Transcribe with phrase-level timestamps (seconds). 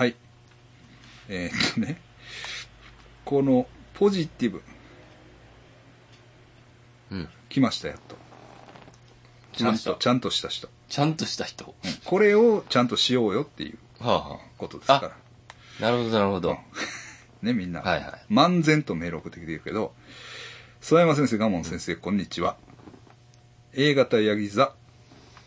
[0.00, 0.16] はい。
[1.28, 2.00] えーっとね、
[3.26, 4.62] このポジティブ、
[7.10, 7.28] うん。
[7.50, 8.16] 来ました、やっと。
[9.52, 10.70] ちゃんと、ちゃんとした人。
[10.88, 11.74] ちゃんとした人。
[11.84, 13.78] うんこれをちゃんとしようよっていう
[14.56, 15.10] ことですから。
[15.10, 15.82] あ。
[15.82, 16.56] なるほど、なるほど。
[17.42, 17.82] ね、みんな。
[17.82, 19.92] はいはい漫然とメール送ってきてるけど、
[20.80, 22.56] 諏訪山先生、ガモン先生、こんにちは。
[23.74, 24.72] A 型ヤギ座、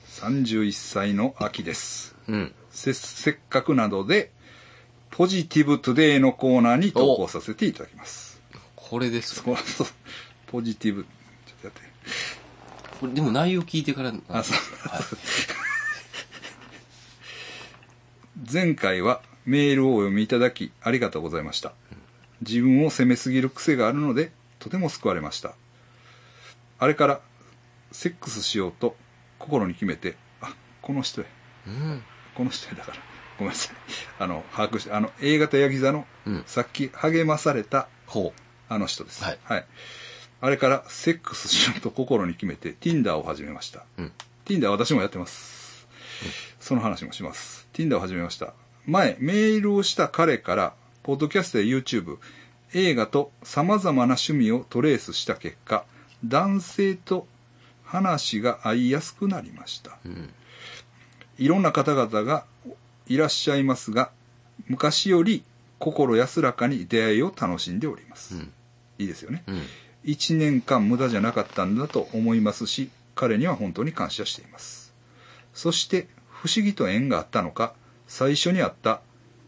[0.09, 2.15] 31歳の秋です。
[2.27, 2.53] うん。
[2.69, 4.31] せ、せっかくなので、
[5.15, 8.41] ポジティブトゥデイのコーナーに投稿させていただきます。
[8.75, 9.43] これですよ。
[9.43, 9.87] そうそう。
[10.47, 11.09] ポジティブ、ちょ
[11.53, 11.81] っとやって。
[12.99, 14.11] これでも内容聞いてから。
[14.29, 14.57] あ、そう。
[14.89, 15.01] はい。
[18.51, 21.73] 前回はメールをお読みいただきありがとうございました。
[22.41, 25.53] 自分を責めすぎる癖があるので、とても救われました。
[26.79, 27.21] あれから、
[27.91, 28.95] セックスしようと
[29.37, 31.27] 心に決めて、あ、この人や。
[31.67, 32.03] うん。
[32.33, 33.12] この人やだから。
[33.37, 33.75] ごめんなさい。
[34.19, 38.33] あの、把握して、あの、A 型ヤギ座の、うんさっき励まされたほ
[38.69, 39.23] あの人です。
[39.23, 39.65] はい
[40.41, 43.85] あれから、セックスしようと心に決めて、Tinder を始めました。
[43.97, 44.01] う。
[44.01, 44.11] うん。
[44.43, 45.87] Tinder 私もやってます。
[46.59, 47.65] その話もします。
[47.71, 48.53] Tinder を始めました。
[48.85, 52.17] 前、メールをした彼から、ポッドキャストや YouTube、
[52.73, 55.85] 映画と様々な趣味をトレースした結果、
[56.25, 57.25] 男性と
[57.85, 59.97] 話が合いやすくなりました。
[60.05, 60.33] うん。
[61.37, 62.43] いろんな方々が
[63.07, 64.11] いらっしゃいますが、
[64.67, 65.43] 昔より
[65.79, 68.35] 心安らかに出会いを楽しんでおります。
[68.35, 68.51] うん。
[68.99, 69.43] いいですよね。
[69.47, 69.61] うん。
[70.03, 74.93] 一年間無駄じゃなかったんだと思いますし、彼には本当に感謝しています。
[75.53, 77.73] そして、不思議と縁があったのか、
[78.07, 79.01] 最初に会った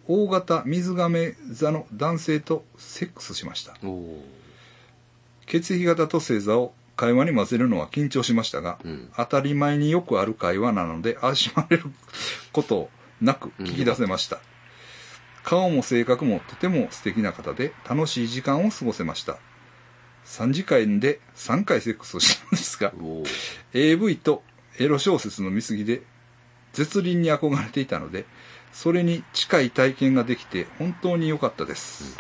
[0.08, 3.76] 大型水亀座の男性とセックスしました。
[3.84, 4.26] おお
[5.46, 11.84] 血液型と星座を会話に混ぜるのは緊張しましたが、うん当たり前によくある会話なので怪しまれる
[12.52, 12.90] こと
[13.22, 14.40] なく聞き出せました。
[15.44, 19.38] 顔も性格もとても素敵な方で楽しい時間を過ごせました。
[20.26, 22.92] 3時間で3回セックスをしたんですが、
[23.74, 24.44] AV と
[24.80, 26.02] エロ小説の見過ぎで
[26.74, 28.26] 絶倫に憧れていたので、
[28.74, 32.18] それに近い体験ができて本当に良かったです。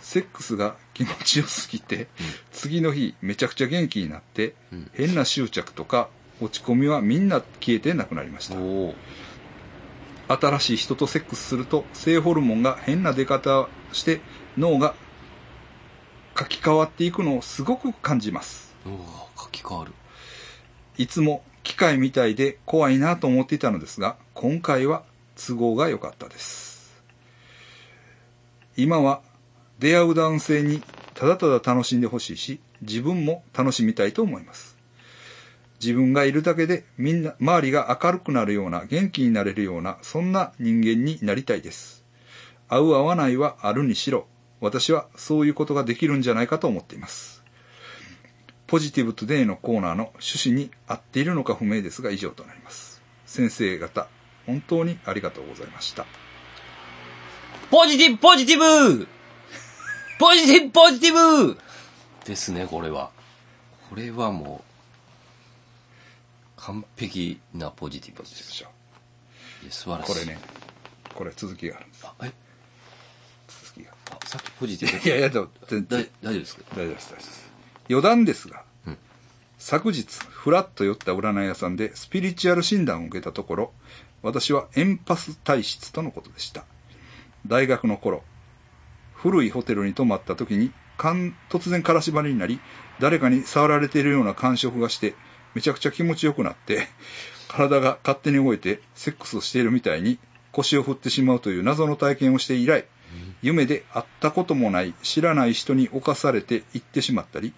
[0.00, 2.08] セックスが気持ちよすぎて、
[2.52, 6.08] 次の日めちゃくちゃ元気になって、うん変な執着とか
[6.40, 8.56] 落ち込みはみんな消えてなくなりました。
[10.30, 14.20] 新しい人とセックスすると性ホルモンが変な出方して
[14.56, 14.94] 脳が
[16.38, 18.74] 書き換わっていくのをすごく感じます。
[19.36, 19.92] 書き換わる。
[20.96, 25.02] いつも機械みたいで怖いなと思っていたのですが、今回は
[25.36, 27.02] 都合が良かったです。
[28.76, 29.20] 今は
[29.80, 30.82] 出会う男性に
[31.14, 34.79] ただただ楽しんでほしいし、自分も楽しみたいと思います。
[35.80, 42.04] 自分がいるだけでみんな、周りが明るくなるような、元気になれるような、そんな人間になりたいです。
[42.68, 44.26] 合う合わないはあるにしろ、
[44.60, 47.42] 私はそういうことができるんじゃないかと思っています。
[48.66, 53.02] ポジティブトゥデイのコーナーの趣旨に合っているのか不明ですが以上となります。
[53.26, 54.06] 先生方、
[54.46, 56.06] 本当にありがとうございました。
[57.70, 59.08] ポジティブポジティブ
[60.20, 61.12] ポジティブポジティ
[61.46, 61.58] ブ
[62.24, 63.10] ですね、これは。
[63.88, 64.69] これはもう、
[66.60, 68.60] 完璧なポジティブです。
[68.60, 68.68] いや
[69.70, 70.12] 素晴らしい。
[70.12, 70.38] これね、
[71.14, 72.06] これ続きがあるんです。
[72.06, 72.14] あ。
[72.22, 72.32] え？
[73.48, 73.92] 続きが。
[74.10, 75.08] あさっきポジティブ。
[75.08, 76.62] いやいや、でも全だ然大丈夫ですか？
[76.74, 77.50] 大丈夫です、大丈夫です。
[77.88, 78.98] 余談ですが、うん
[79.58, 83.72] 昨日、ふらっと寄った占い屋さんでスピリチュアル診断を受けたところ、
[84.22, 86.64] 私はエンパス体質とのことでした。
[87.46, 88.22] 大学の頃、
[89.14, 92.60] 古いホテルに泊まった時に、突然からしばりになり、
[93.00, 95.14] 誰かに触られているような感触がして、
[95.54, 96.88] めちゃくちゃ気持ちよくなって、
[97.48, 100.18] 体が勝手に動いてセックスをしているみたいに
[100.52, 102.84] 腰を振ってしまうという謎の体験をして以来、
[103.42, 107.52] 夢で会ったこともない知らない人に侵されて行ってしまったり、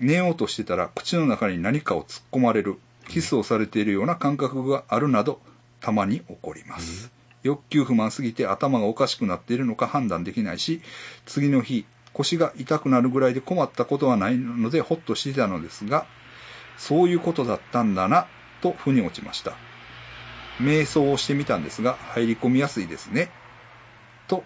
[0.00, 2.78] 寝ようとしてたら口の中に何かを突っ込まれる、
[3.08, 5.40] キスをされているような感覚があるなど、
[5.80, 7.10] たまに起こります。
[7.42, 10.80] 欲求不満すぎて頭がおかしくなっているのか判断できないし、
[11.26, 16.06] 次の日、腰が痛くなるぐらいで困ったことはないのでほっとしていたのですが、
[16.82, 18.26] そういうことだったんだな、
[18.60, 19.52] と腑に落ちました。
[20.58, 23.30] 瞑想をしてみたんですが、入り込みやすいですね。
[24.26, 24.42] と、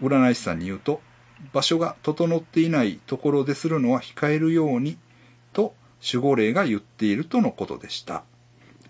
[0.00, 1.02] 占い師さんに言うと、
[1.52, 4.98] 場所が整っていないところでするのは控えるように、
[5.52, 8.22] と守護霊が言っているとのことでした。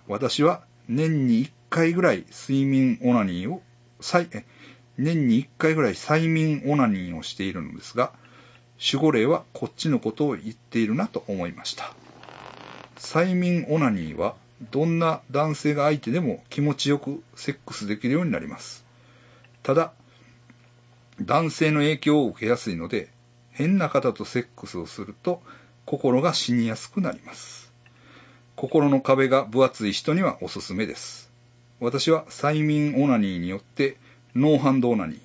[0.07, 3.63] 私は年に1回ぐらい睡眠オナニーを、
[4.03, 4.45] 再え
[4.99, 8.13] 年に1回ぐらい催眠オナニーをしているのですが、
[8.79, 11.95] 守護霊はこっちのことを言っているなと思いました。
[13.05, 14.35] 催眠オナニーは
[14.73, 18.83] どんな男性が相手でも気持ちよくセックスできるようになります。
[19.62, 19.93] ただ、
[21.21, 23.11] 男性の影響を受けやすいので、
[23.51, 25.43] 変な方とセックスをすると
[25.85, 27.71] 心が死にやすくなります。
[28.56, 31.31] 心の壁が分厚い人にはおすすめです。
[31.81, 33.99] 私は催眠オナニーによって
[34.35, 35.19] ノーハンドオナニー、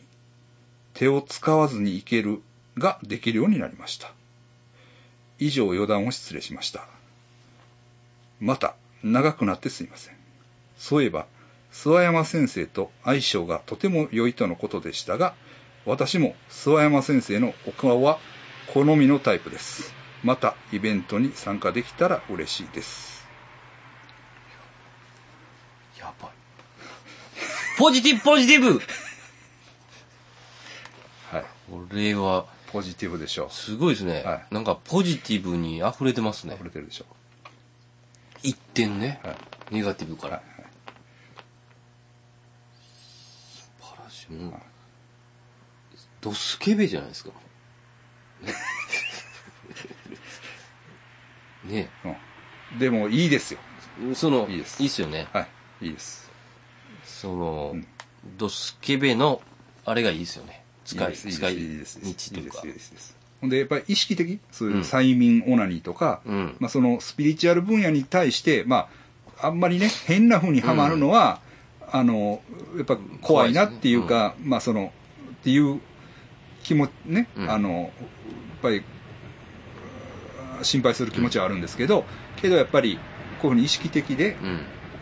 [0.94, 2.42] 手を使わずにいける
[2.78, 4.12] ができるようになりました。
[5.40, 6.99] 以上余談を失礼しました。
[8.40, 10.16] また、長くなってすいません。
[10.78, 11.26] そういえば、
[11.72, 15.36] 諏訪山先生と相性がとても良いとのことでしたが、
[15.86, 18.20] 私も諏訪山先生のお顔は
[18.74, 19.94] 好みのタイプです。
[20.24, 23.28] また、イベントに参加できたら嬉しいです。
[25.98, 26.32] やばい。
[27.78, 28.80] ポジティブ、ポジティブ
[31.32, 31.46] はい。
[31.70, 33.54] これは、ポジティブでしょう。
[33.54, 34.24] すごいですね。
[34.24, 36.66] はいなんかポジティブに溢れてますね溢。
[36.66, 37.06] れてるでしょ
[38.44, 39.20] 一点ね。
[39.24, 39.28] う。
[39.28, 39.38] はい。
[39.72, 40.36] ネガティブから。
[40.36, 40.44] はい。
[43.82, 44.54] パラシもう、
[46.22, 47.32] ドスケベじゃないですか。
[51.66, 51.90] ね
[52.72, 52.80] うん。
[52.80, 53.60] でも、いいですよ。
[54.00, 55.28] ねその、いいいいですっすよね。
[55.34, 55.48] は
[55.82, 55.88] い。
[55.88, 56.30] いいです。
[57.04, 57.88] その、うん
[58.38, 59.42] ドスケベの、
[59.86, 60.64] あれがいいですよね。
[60.86, 61.78] 使い、い使い道とかいい。
[61.78, 64.82] ですいいですほんで、やっぱり意識的、そういううん。
[64.82, 66.56] 催眠オナニーとか、うん。
[66.60, 68.90] まあそのスピリチュアル分野に対して、ま
[69.38, 71.40] あ、あんまりね、変な風にはまるのは、
[71.92, 72.42] あの、
[72.76, 74.92] やっぱ怖いなっていうか、まあその、
[75.32, 75.80] っていう
[76.64, 77.50] 気も、ね、うん。
[77.50, 77.90] あの、やっ
[78.62, 78.84] ぱり、
[80.62, 82.06] 心配する気持ちはあるんですけど、
[82.36, 83.00] けどやっぱり、
[83.42, 84.38] こういうふうに意識的で、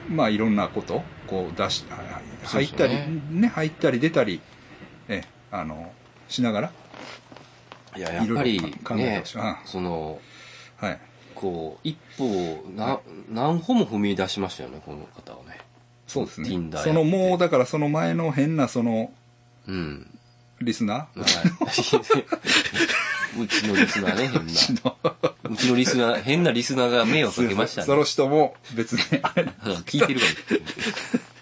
[0.09, 0.15] うん。
[0.15, 1.85] まあいろんなこと、こう出し、
[2.43, 4.39] 入ったり、ねね、入ったり出たり、
[5.09, 5.91] え、あの、
[6.27, 6.71] しながら、
[7.97, 8.61] いや、やっぱり
[8.95, 9.23] ね
[9.65, 10.19] その、
[10.77, 10.99] はい。
[11.35, 12.99] こう、一歩、な、
[13.31, 15.59] 何歩も踏み出しましたよね、この方はね。
[16.07, 16.49] そうですね。
[16.77, 19.11] そのもう、だからその前の変なその、
[19.67, 20.09] うん。
[20.61, 21.13] リスナはい。
[23.39, 24.95] うちのリスナーね、 変な。
[25.51, 27.87] うちのリスナー、変なリスナーが迷惑かけましたね。
[27.87, 28.99] その人も別に、
[29.85, 31.36] 聞いてるかも。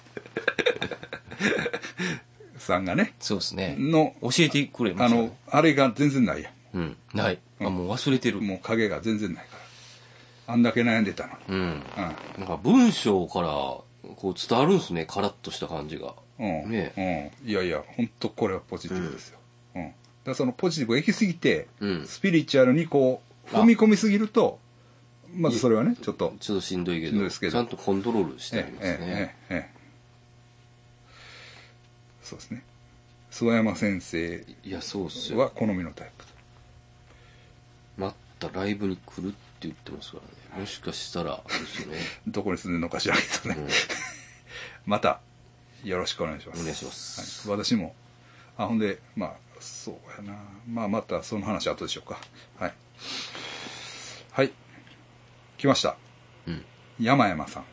[2.66, 3.76] さんがね、そうですね。
[3.80, 5.06] の、教えてくれま。
[5.06, 6.98] あの、あれが全然ないやうん。
[7.14, 7.40] ない。
[7.62, 8.42] あ、もう忘れてる。
[8.42, 8.48] ん。
[8.48, 9.56] もう影が全然ないか
[10.48, 10.54] ら。
[10.54, 11.40] あんだけ悩んでたのに。
[11.50, 11.60] うん。
[11.60, 11.84] うん。
[12.40, 16.14] なんか文章から、こう伝わるんですね、カラッとした感じが。
[16.40, 16.70] うん。
[16.70, 17.50] ねうん。
[17.50, 19.40] いやいや、本当これはポジティブですよ。
[19.76, 19.84] うん。
[19.84, 19.96] だか
[20.26, 23.22] らそのポジティブが行き過ぎて、うんスピリチュアルにこ
[23.52, 24.60] う、踏み込みすぎると、
[25.34, 28.98] まずそれはね、ちょっと、ちょっとしんどいけど、しんどいですけどちゃんとコントロールしてありますね。
[29.00, 29.75] ええええええ
[32.26, 32.64] そうですね。
[33.30, 35.38] 諏訪山先生いや、そうっすよ。
[35.40, 36.26] は好みのタイプ。
[37.98, 40.18] またライブに来るって言ってますか
[40.52, 40.62] らね。
[40.62, 42.00] もしかしたら、ですよね。
[42.28, 43.62] どこに住んでるのか知らんけどね。
[43.62, 43.70] うん
[44.86, 45.20] また、
[45.84, 46.62] よろしくお願いします。
[46.62, 47.96] お願いしますはい、私も、
[48.58, 50.40] あ、ほんで、まあ、そうやな。
[50.68, 52.20] まあ、またその話後でしょうか。
[52.60, 52.74] はい。
[54.32, 54.52] はい。
[55.58, 55.96] 来ました。
[56.48, 56.66] うん。
[57.00, 57.66] 山山さん。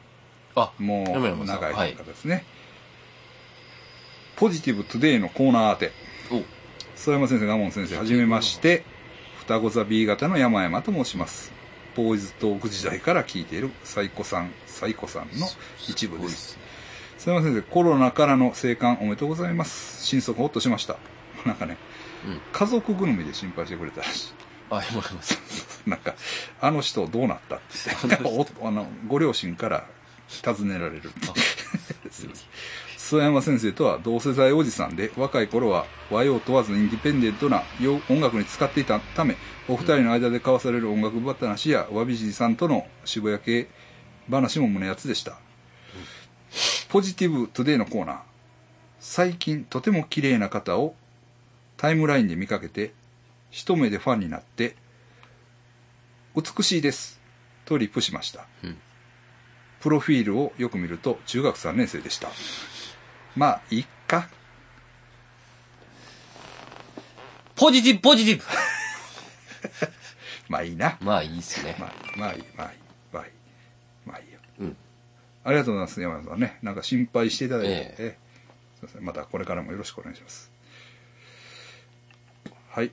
[0.57, 2.45] あ、もう、長いはい方ですね。
[4.43, 5.93] ポジティブトゥデイのコーナー当て。
[6.33, 6.43] お、
[6.99, 8.83] 曽山先生、ガモン先生、はじめまして、
[9.39, 11.53] 双子座 B 型の山々と申します。
[11.95, 15.47] ボーイズトーク時代から聞いているサイコさん、サイコさんの
[15.89, 16.59] 一部です。
[17.19, 20.05] 曽山先生、コロナからの生還おめでとうございます。
[20.05, 20.97] 心底ほっとしました。
[21.47, 21.77] なんかね、
[22.27, 22.41] うん。
[22.53, 24.33] 家族ぐるみで心配してくれたらしい。
[24.71, 25.37] あ、山山さ
[25.87, 25.87] ん。
[25.89, 26.17] なんか、
[26.61, 27.65] あの人どうなったって
[28.09, 28.25] 言って、
[28.61, 29.87] おあの、ご両親から
[30.27, 31.13] 尋ねられる。
[33.13, 39.37] 諏訪山先生とは同世代おじさんで、若い頃は和洋問わずインディペンデントな洋音楽に使っていたため、
[39.69, 43.69] お二人の間で交わされる音楽話や、わびじいさんとの渋谷系
[44.31, 45.37] 話も胸熱でした。
[46.89, 48.21] ポジティブトゥデイのコーナー。
[48.99, 50.95] 最近とても綺麗な方を
[51.77, 52.95] タイムラインで見かけて、
[53.51, 54.77] 一目でファンになって、
[56.35, 57.21] 美しいです。
[57.67, 58.47] とリプしました。
[58.65, 58.77] うん。
[59.81, 62.29] プロフィールをよく見ると中学3年生でした。
[63.37, 64.29] まあ、いいか。
[67.57, 68.45] ポジティブ、ポジティブ
[70.49, 70.99] まあいいな。
[71.01, 71.77] まあいいっすね。
[71.79, 72.79] まあ、まあいい、まあいい、
[73.13, 73.33] まあいい。
[74.05, 74.41] まあいいよ。
[74.59, 74.77] うん。
[75.45, 76.59] ありがとうございます、山田さんね。
[76.63, 77.73] なんか心配していただいて。
[77.73, 78.19] えええ
[78.77, 79.05] すいません。
[79.05, 80.51] またこれからもよろしくお願いします。
[82.71, 82.91] はい。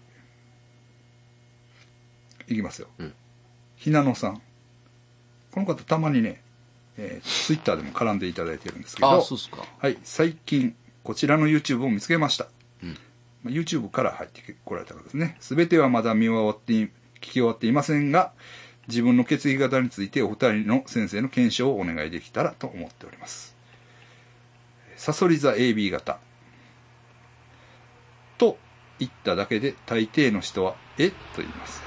[2.48, 2.88] いきますよ。
[3.00, 3.14] うん
[3.76, 4.42] ひなのさん。
[5.52, 6.42] この方たまにね、
[7.02, 9.08] えー、ツイッターでも絡んでいただいてるんですけど。
[9.08, 12.48] はい、最近、こちらの YouTube を見つけました。
[12.84, 12.90] うん。
[13.44, 15.38] まあ YouTube から入ってこられた方ですね。
[15.40, 16.90] すべてはまだ見終わってい、聞
[17.20, 18.34] き終わっていませんが、
[18.90, 23.56] 自分の血液型についてお二人の先生の検証をお願いできたらと思っております。
[24.98, 26.20] サソリ座 AB 型。
[28.38, 28.58] と
[29.00, 31.12] 言っただけで大抵の人は、え？
[31.12, 31.82] と言います。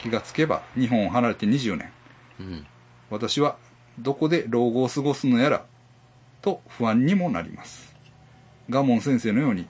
[0.00, 1.92] 気がつけば日本を離れて20年。
[2.40, 2.66] うん。
[3.10, 3.56] 私は
[3.98, 5.64] どこで老後を過ごすのやら
[6.40, 7.94] と不安にもなります。
[8.70, 9.66] ガモン先生のように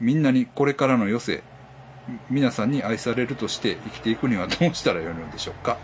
[0.00, 1.42] みんなにこれからの余生、
[2.30, 5.76] 皆さんに愛されるとして生きていくにはどうしたらよいのでしょうか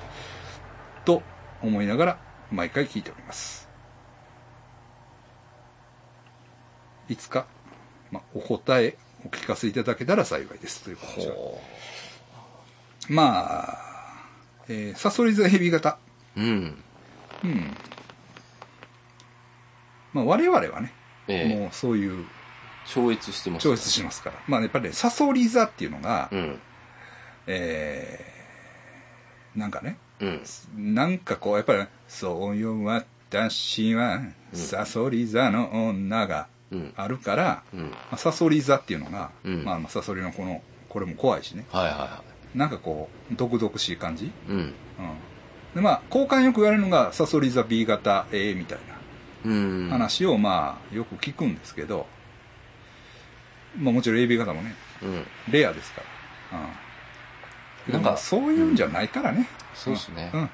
[1.04, 1.22] と
[1.62, 2.18] 思いながら
[2.50, 3.68] 毎回聞いております。
[7.08, 7.46] いつか、
[8.10, 11.60] まあ、お答えお聞かせいただけたら幸いですということでほ
[13.08, 13.78] まあ、
[14.68, 15.98] えー、サソリ座ヘビ型。
[16.36, 16.40] う。
[16.40, 16.82] うん。
[17.44, 17.76] うん。
[20.12, 20.92] まあ我々はね、
[21.28, 22.24] ええもうそういう
[22.86, 23.64] 超越してます。
[23.64, 24.36] 超越しますから。
[24.46, 26.58] まあやっぱりね、サソリ座っていうのが、うん。
[27.46, 30.94] えー、なんかね、うん。
[30.94, 34.20] なんかこう、やっぱり、そうよ、私は、
[34.52, 36.92] サソリ座の女がうん。
[36.96, 37.80] あるから、うん。
[37.90, 42.24] まあ、サソリ座っていうのが、うんまあまあサソリのこの、これも怖いしね、はいはいは
[42.54, 44.26] なんかこう、毒々しい感じ？
[44.26, 44.32] い。
[44.48, 44.56] うん。
[44.56, 44.74] うん。
[45.76, 48.78] で、まあ、交換よく言われるのが、サソリ座 B 型 A みたい
[49.44, 49.50] な。
[49.50, 49.88] うん。
[49.90, 52.06] 話をまあよく聞くんですけど、
[53.78, 55.26] まあもちろん AB 型もね、うん。
[55.52, 56.02] レアですか
[56.50, 56.58] ら。
[56.58, 57.92] うん。
[57.92, 59.48] なんかまあそういうんじゃないからね。
[59.74, 60.40] そうですねうん。
[60.40, 60.50] うん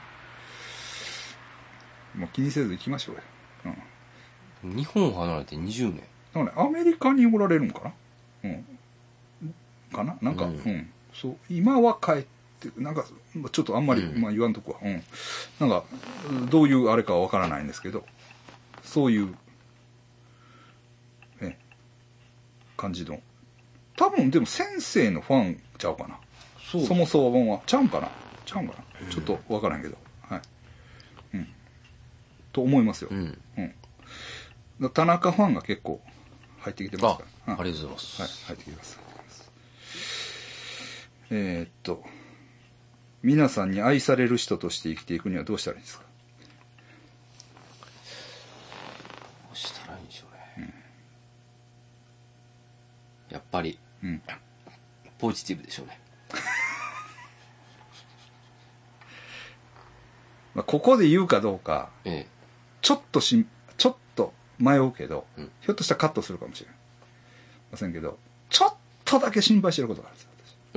[2.14, 3.22] もう気にせず行きましょうよ。
[4.64, 4.76] うん。
[4.76, 5.96] 日本を離れて20年。
[5.96, 7.92] だからね、アメリカにおられるんかな？
[8.44, 8.64] うん。
[9.90, 10.18] かな？
[10.20, 11.36] なんか、ううんん、そう。
[11.48, 12.26] 今は帰って、
[12.76, 13.04] なんか、
[13.35, 14.78] まあちょっとあんまり、うんまあ言わんとこは。
[14.83, 15.02] うん。
[15.61, 15.85] なんか、
[16.50, 18.04] どういうあれかはわからないんですけど、
[18.83, 19.35] そういう、
[21.40, 21.59] ね、
[22.76, 23.21] 感じの。
[23.97, 26.19] 多分、でも先生のファンちゃうかな。
[26.61, 27.61] そそもそもは。
[27.66, 28.09] ちゃうんかな
[28.47, 29.97] ちゃうんかなちょっとわからんけど。
[30.23, 30.40] はい。
[31.35, 31.49] うん。
[32.52, 33.09] と思いますよ。
[33.12, 33.38] うん。
[34.81, 34.90] うん。
[34.90, 36.00] 田中ファンが結構
[36.61, 37.54] 入ってきてますあか、ら。
[37.54, 38.23] うんありがとうございます。
[38.23, 38.97] はい、入ってきてます。
[38.97, 39.52] 入ってきてます
[41.35, 42.02] えーっと、
[43.22, 46.04] 皆さんに愛される人として生きていくにはどうしたらいいんですか？
[49.44, 50.26] どうしたらいいんでしょ
[50.56, 50.74] うね。
[53.30, 54.22] やっぱり、うん。
[55.18, 56.00] ポジティブでしょうね。
[60.54, 62.26] まあ、ここで言うかどうか、え
[62.80, 63.48] ちょっとしん、
[63.78, 66.70] ちょっと迷うけど、うんひょっとしたらカットするかもしれ
[67.70, 68.18] ませんけど、
[68.50, 68.74] ちょっ
[69.04, 70.30] とだけ心配してることがあるんですよ、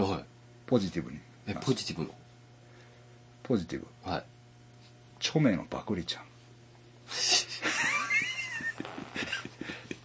[0.06, 0.12] 私。
[0.12, 0.14] え。
[0.14, 0.26] はい。
[0.68, 1.20] ポジティブに。
[1.48, 2.14] え、ポジティブの？
[3.48, 3.88] ポジティブ。
[4.10, 4.24] はい。
[5.20, 6.24] 著名のパクリちゃん。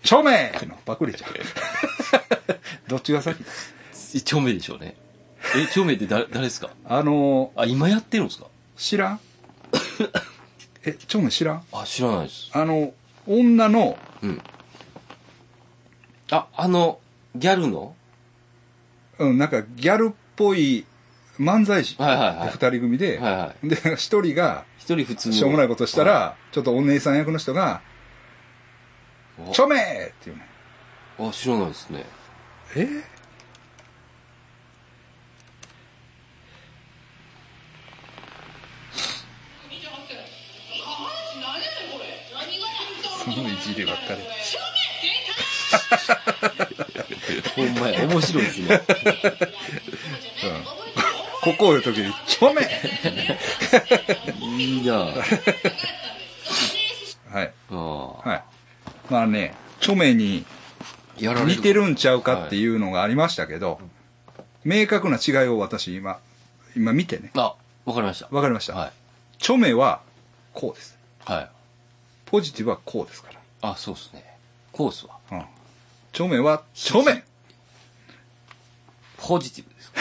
[0.04, 1.30] 著名のパクリちゃん。
[2.87, 3.42] どっちが先？
[4.14, 4.94] え、長命でしょうね。
[5.56, 6.70] え、長命って誰、誰ですか？
[6.85, 8.47] あのあ、今やってるんですか？
[8.76, 9.20] 知らん？
[10.85, 11.62] え、著名知らん？
[11.73, 12.50] あ、知らないです。
[12.52, 12.92] あの、
[13.26, 14.42] 女の、うん。
[16.30, 17.00] あ、あの、
[17.35, 17.94] ギャルの？
[19.18, 20.85] うん、なんかギャルっぽい
[21.40, 25.35] 漫才師、はいはいはい二人組で、はいはで、一人が、一人普通の。
[25.35, 27.80] しょうもないことしたら、ちょっとお姉さん役の人が、
[29.38, 30.47] お著名って言うね。
[31.18, 32.04] あ、知らないですね。
[32.76, 32.87] え？
[43.25, 44.20] そのいじりばっかり。
[47.56, 48.82] ほんまや、面白いですね。
[51.42, 52.62] ここを言うときに、著名
[54.40, 55.23] いいなぁ。
[57.32, 57.42] は
[58.25, 58.44] はい。
[59.11, 60.44] まあね、著名に。
[61.16, 63.78] 似てるんちゃうかっていうのがありましたけど、
[64.64, 66.18] 明確な違いを私今、
[66.75, 67.30] 今見てね。
[67.35, 67.54] あ、
[67.85, 68.28] わかりました。
[68.30, 68.75] わかりました。
[68.75, 68.92] はい。
[69.37, 70.00] 著名は
[70.54, 70.99] こうです。
[71.25, 71.50] はい。
[72.25, 73.30] ポジティブはこうですか
[73.62, 74.25] あ、そうですね。
[74.73, 75.38] コースは、ら。
[75.38, 75.44] うん。
[76.12, 77.23] 著名は著名
[79.18, 79.92] ポジティブです。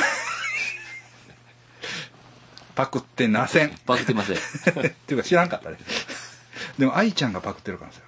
[2.79, 3.67] パクってなせん。
[3.67, 4.37] っバグってません。
[5.05, 6.39] ていうか知らんかったです。
[6.77, 7.99] でも愛ちゃんがパクってる可能性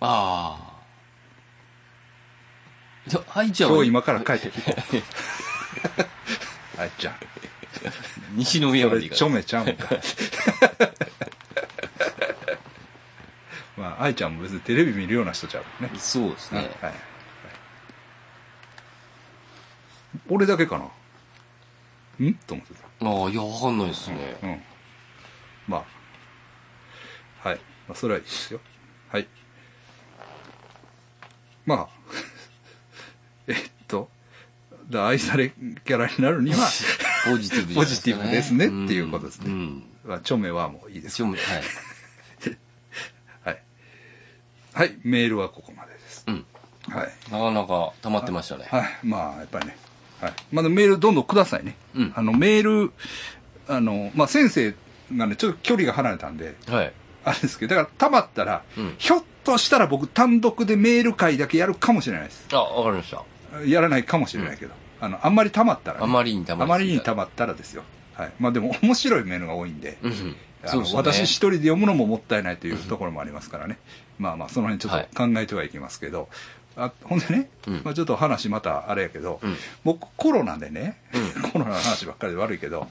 [0.00, 0.74] ああ。
[3.06, 3.76] じゃあ、愛ちゃある。
[3.76, 5.02] んは今日今から帰ってきて。
[6.76, 7.14] 愛ちゃん。
[8.32, 9.88] 西宮まで行か著名ちゃうんか。
[13.76, 15.90] まあ愛ちゃんも別にテレビ見るような人ちゃうね。
[16.00, 16.58] そうですね。
[16.58, 16.94] はいはい
[20.30, 20.88] 俺だけかな
[22.22, 22.34] ん？
[22.46, 23.06] と思ってた。
[23.06, 24.36] ああ、いや、わかんないですね。
[24.42, 24.62] うん。
[25.68, 25.84] ま
[27.42, 27.48] あ。
[27.48, 27.58] はい。
[27.88, 28.60] まあ、それはいいですよ。
[29.08, 29.28] はい。
[31.66, 31.88] まあ。
[33.46, 33.56] えっ
[33.86, 34.08] と、
[34.88, 36.68] だ愛されキャラになるには、
[37.24, 39.84] ポジティブじゃないポジティブですねっていうことですねうん。
[40.04, 41.22] まあ著名はもういいです一。
[41.22, 41.38] 応、はい。
[43.42, 43.62] はい。
[44.72, 44.98] はい。
[45.02, 46.24] メールはここまでです。
[46.26, 46.46] うん。
[46.88, 47.12] はい。
[47.30, 48.66] なかなか溜まってましたね。
[48.70, 48.98] はい。
[49.02, 49.76] まあ、やっぱりね。
[50.20, 50.32] はい。
[50.52, 51.76] まだメールどんどんくださいね。
[51.94, 52.92] うんあの、メール、
[53.68, 54.74] あの、まあ、先生
[55.16, 56.92] がね、ちょっと距離が離れたんで、はい。
[57.24, 62.46] あれですけど、だから溜まったら、うんひょっとしたら僕単独でメール会だけやるかもしれないです。
[62.52, 63.22] あ、わかりました。
[63.66, 64.72] やらないかもしれないけど。
[65.00, 66.04] あの、あんまり溜まったら、ね。
[66.04, 67.82] あまりに溜まありまりに溜まったらですよ。
[68.14, 68.32] はい。
[68.38, 70.10] まあでも面白いメールが多いんで、うん。
[70.10, 70.36] ね。
[70.94, 73.78] 私一人で読むのももったいないというところもありますからね。
[74.18, 76.28] まあまあ、その辺ちょっと考えてはいきますけど。
[76.76, 81.00] あほんでね、うんまあ、ちょっと話またあれやけど、うん僕コロナでね、
[81.38, 82.88] うコロナの話ばっかりで悪いけど、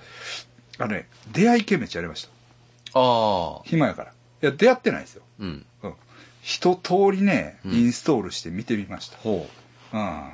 [0.77, 2.99] あのね、出会い系めっちゃやりました。
[2.99, 3.61] ああ。
[3.65, 4.11] 暇やから。
[4.11, 5.23] いや、出会ってないですよ。
[5.39, 5.65] うん。
[5.83, 5.93] うん。
[6.41, 9.17] 一通りね、うんインストールして見てみました。
[9.17, 9.47] ほ
[9.93, 10.29] うん。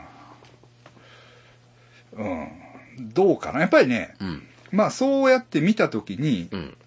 [2.14, 3.14] うん。
[3.14, 4.26] どうかなやっぱりね、う。
[4.26, 4.44] うん。
[4.72, 6.78] まあそうやって見たときに、うん。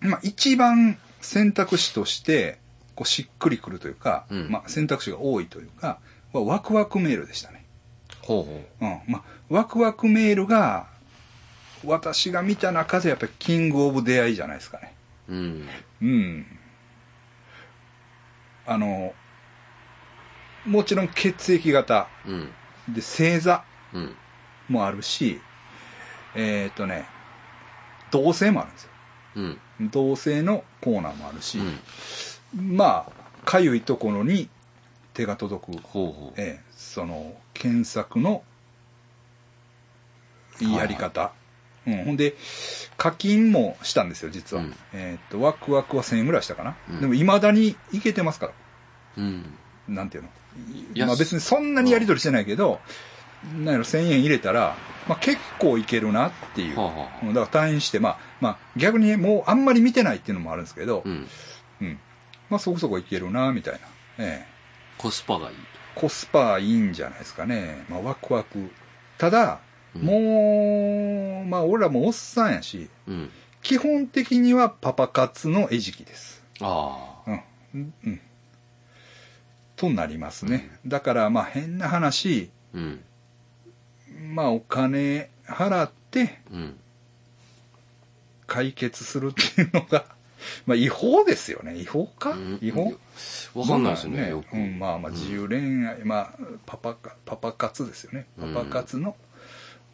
[0.00, 2.58] まあ一番選択肢として、
[2.94, 5.98] こうしっくりくるというか、うんまあ選択肢が多いというか、
[6.32, 7.64] はワクワクメールでしたね。
[8.22, 9.12] ほうほうん。
[9.12, 10.86] まあ、ワクワクメールが、
[11.84, 14.94] 私が見た中でやっぱりキングオブ出会いじゃないですかね。
[15.28, 15.34] う。
[15.34, 15.68] うん。
[16.00, 16.46] うん。
[18.66, 19.12] あの、
[20.64, 22.48] もちろん血液型うん。
[22.88, 24.16] で星座うん。
[24.68, 25.40] もあるし、
[26.34, 27.06] えーっとね、
[28.10, 28.90] 同性もあるんですよ。
[29.36, 29.90] うん。
[29.90, 31.78] 同性のコーナーもあるし、うん。
[32.54, 33.12] まあ、
[33.44, 34.48] かゆいところに
[35.12, 36.40] 手が届く、ほうほう。
[36.40, 38.42] ええその、検索の
[40.60, 41.32] やり方。
[41.86, 42.34] うん、ほんで、
[42.96, 44.62] 課金もしたんですよ、実は。
[44.62, 46.76] うんえーっと、ワクワクは1000円ぐらいしたかな。
[46.88, 48.52] うんでも、未だにいけてますから。
[49.18, 49.44] うん。
[49.88, 50.30] なんていうの？
[51.06, 52.80] まあ別にそんなにやり取りしてないけど、
[53.58, 54.76] なんやろ、1000円入れたら、
[55.08, 56.78] まあ結構いけるなっていう。
[56.78, 61.28] はあはあうんだから退院して、まあ、まあ逆にねもうあんまり見てないっていうのもあるんですけど、うん。
[61.82, 61.98] うん。
[62.54, 63.80] まあそこそこいけるな、みたいな。
[64.18, 64.46] ええ。
[64.96, 65.56] コスパがいい
[65.96, 67.84] コスパいいんじゃないですかね。
[67.88, 68.70] まあワクワク。
[69.18, 69.58] ただ、
[69.96, 73.12] うんもう、まあ俺らもおっさんやし、と。
[73.12, 73.30] うん。
[73.60, 76.44] 基本的にはパパ活の餌食です。
[76.60, 77.42] ああ。
[77.74, 77.92] うん。
[78.04, 78.20] うん。
[79.74, 80.78] となりますね。
[80.86, 83.00] だからまあ変な話、うん。
[84.32, 86.76] まあお金払ってうん。
[88.46, 90.13] 解決するっていうのが、
[90.66, 91.76] まあ違法ですよね。
[91.76, 92.94] 違法か、うん違法？
[93.54, 94.56] わかんないですよね、よく。
[94.56, 98.26] うん、まあまあ自由恋愛、まあパパか、パパ活ですよね。
[98.40, 99.16] パパ活の、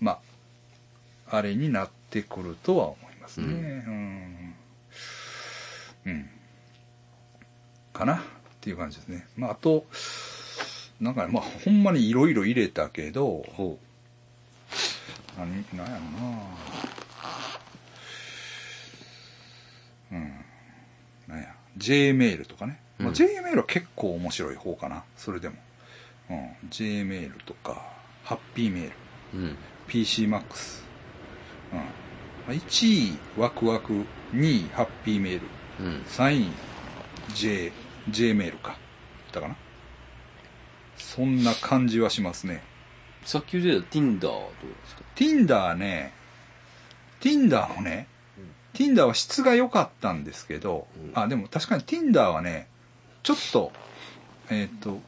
[0.00, 0.18] ま
[1.26, 3.46] あ、あれになってくるとは思いますね。
[3.46, 4.54] うん。
[6.06, 6.30] うん。
[7.92, 8.16] かな？
[8.16, 8.20] っ
[8.60, 9.26] ていう感じですね。
[9.36, 9.86] まああと、
[11.00, 13.78] なんかね、まあほんまにいろいろ入れたけど、ほ
[15.38, 16.38] 何、なんやろな
[20.12, 20.39] うん。
[21.81, 22.79] J メールとかね。
[22.99, 25.03] まあ、ールは結構面白い方かな。
[25.16, 25.57] それでも。
[26.31, 26.51] うん。
[26.69, 27.83] J メールとか、
[28.23, 28.90] ハッピーメール、
[29.35, 29.37] う。
[29.37, 29.57] うん。
[29.88, 30.85] PCMAX。
[31.73, 31.79] うん。
[31.79, 31.85] ま
[32.49, 34.05] あ1位、ワクワク。
[34.35, 35.47] 2位、ハッピーメール。
[35.81, 36.03] うん。
[36.03, 36.53] 3位、
[37.35, 37.73] J、
[38.11, 38.77] J メールか。
[39.33, 39.57] だかな。
[40.99, 42.62] そんな感じはしますね。
[43.25, 46.12] さっき言ってた Tinder はどうですか？Tinder ね、
[47.21, 48.07] Tinder もね、
[48.74, 52.68] Tinder は質が良かったんですけど、うんあ、でも確かに Tinder はね、
[53.22, 53.72] ちょっと、
[54.50, 55.00] えっ、と、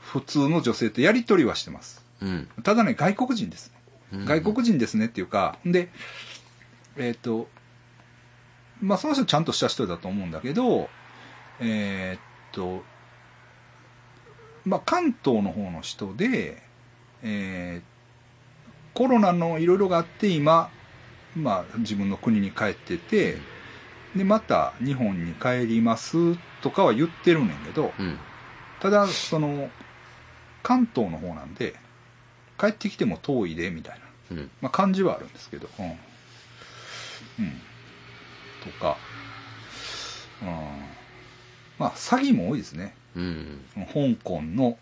[0.00, 2.04] 普通の女性とやりとりはしてます。
[2.20, 2.48] うん。
[2.62, 3.76] ただね、外国人ですね。
[4.12, 5.88] うん外国人ですねっていうか、で、
[6.96, 7.48] えっ、と、
[8.80, 10.88] まあその人ちゃんとした人だと思うんだけど、
[11.60, 12.84] えっ、と、
[14.64, 16.62] まあ関東の方の人で、
[17.22, 17.96] えー
[18.96, 20.70] コロナのいろいろがあって今、
[21.36, 23.38] まあ自分の国に帰ってて、
[24.14, 28.18] で、また日本に帰りますとかは言ってるねんけど、うん。
[28.80, 29.70] ただ、その、
[30.62, 31.74] 関東の方なんで、
[32.58, 34.36] 帰ってきても遠いで、みたいな。
[34.36, 34.50] うん。
[34.60, 35.86] まあ、感じはあるんですけど、うん。
[37.44, 37.62] うん。
[38.60, 38.98] とか、
[40.40, 40.48] うん。
[41.78, 42.94] まあ、詐欺も多いですね。
[43.14, 43.64] うん。
[43.76, 44.78] 香港の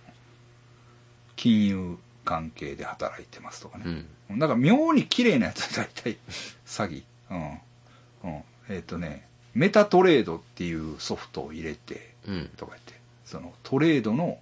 [1.37, 4.05] 金融関係で働いてますとかうね。
[4.35, 4.39] ん。
[4.39, 6.19] なんか妙に綺麗なやつは大体
[6.67, 7.03] 詐欺。
[7.31, 8.31] うん。
[8.31, 8.43] うん。
[8.69, 12.51] えっ、とね、メタトレードっていうソフトを入れて、うん。
[12.57, 14.39] とか言って、そのトレードの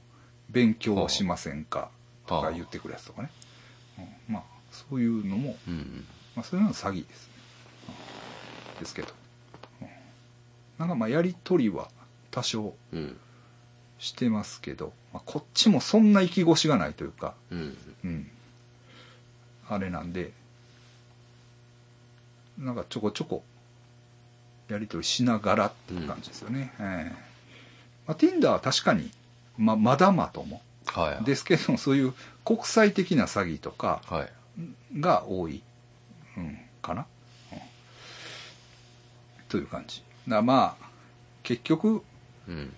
[0.51, 1.91] 勉強をしませんか
[2.27, 3.31] とはあか言ってくるやつとかね。
[3.99, 6.05] うんまあ、そういうのも、うん。
[6.37, 7.33] まあそういうのは詐欺ですね。
[8.75, 9.09] うんですけど。
[9.81, 9.89] うん
[10.79, 11.89] なんかまあやりとりは
[12.31, 13.17] 多少うん。
[13.99, 17.77] してますけど、まあ、こっちもそんな意気越しがないというか、うん。
[18.05, 18.31] うん。
[19.69, 20.33] あれなんで、
[22.59, 23.43] なんかちょこちょこ
[24.69, 26.73] やりとりしながらっていう感じですよね。
[26.79, 27.33] ええ
[28.07, 29.11] まあ、Tinder は確かに、
[29.57, 30.63] ま、まだまとも。
[30.87, 31.25] はい。
[31.25, 32.13] ですけどもそういう
[32.45, 35.01] 国際的な詐欺とかはい。
[35.01, 35.63] が多い、
[36.37, 37.07] うん、かな、
[37.53, 37.59] うん
[39.49, 40.87] という感じだまあ
[41.43, 42.03] 結局
[42.49, 42.75] うん。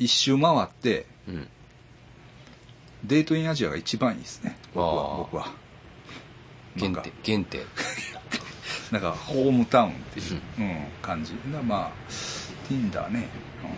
[0.00, 1.48] 一周回ってうん。
[3.04, 4.58] デートインアジアが一番いいですね。
[4.74, 5.52] 僕は僕は。
[6.76, 7.02] なんか。
[7.02, 7.60] 原点、原点。
[8.90, 11.32] なんかホームタウンっていう、うん、感じ。
[11.52, 11.92] なまあ
[12.68, 13.28] Tinder ね、
[13.62, 13.70] うん。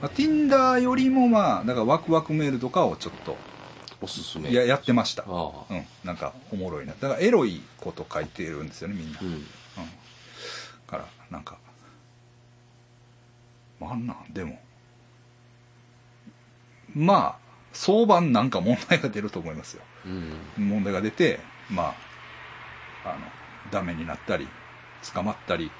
[0.00, 3.36] まあ、Tinder よりもまあだからワクワクメールとかをちょっと
[4.00, 4.50] おすすめ。
[4.50, 5.24] いややってました。
[5.24, 5.84] うん。
[6.04, 6.94] なんかおもろいな。
[7.00, 9.28] だからエロいこと書いてるんですよねみんな、うん。
[9.28, 9.44] うん。
[10.86, 11.61] からなんかま
[13.88, 14.58] ああんなんでも。
[16.94, 17.42] まあ
[17.72, 19.82] 相場なんか問題が出ると思いますよ。
[20.04, 20.68] うん。
[20.68, 21.40] 問題が出て
[21.70, 21.94] ま
[23.04, 23.20] ああの
[23.70, 24.46] ダメになったり
[25.12, 25.70] 捕まったり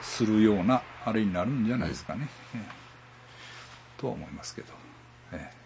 [0.00, 2.60] するようなあれになるんじゃないですかね、ええ。
[3.98, 4.68] とは思いますけど、
[5.32, 5.56] ええ。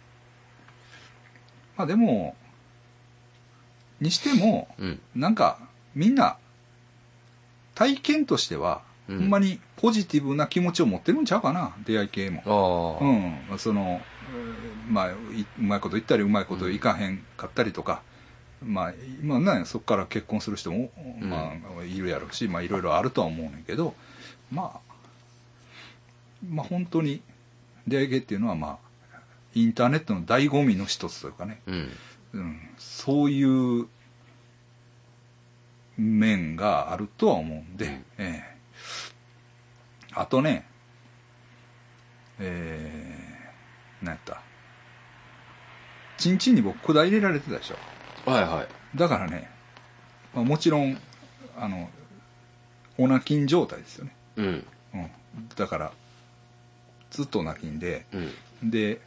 [1.76, 2.36] まあでも
[4.00, 5.00] にしてもうん。
[5.14, 5.58] なんか
[5.94, 6.36] みんな
[7.76, 12.98] 体験としては、うんほんまにポジティブな気持ちを持ってるんちゃうかな出会い系も。
[13.50, 14.00] うん、その、
[14.32, 15.16] えーまあ、いう
[15.58, 18.02] まいこと言ったり、うまいこといかへんかったりとか、
[18.62, 20.90] まあ、まあね、そこから結婚する人も、
[21.20, 21.28] うん。
[21.28, 23.94] まあ、いるやろうし、まあ、いろいろあるとは思うねんけど、
[24.50, 24.94] まあ、
[26.48, 27.22] まあ、本当に、
[27.86, 29.18] 出会い系っていうのは、まあ、
[29.54, 31.90] インターネットの醍醐味の一つというかね、うん。
[32.32, 33.86] うん、そういう
[35.96, 37.92] 面があるとは思うんで、うん。
[37.92, 38.53] ええ
[40.14, 40.66] あとね、
[42.38, 44.40] えー、何やった。
[46.16, 48.30] チンチンに僕管入れられてたでしょ。
[48.30, 48.96] はいはい。
[48.96, 49.50] だからね、
[50.34, 50.98] まあ、もちろん、
[51.56, 51.90] あの、
[52.98, 54.16] オナキン状態ですよね。
[54.36, 54.66] うん。
[54.94, 55.10] うん。
[55.56, 55.92] だから、
[57.10, 58.06] ずっとオナキンで、
[58.62, 58.70] うん。
[58.70, 59.00] で、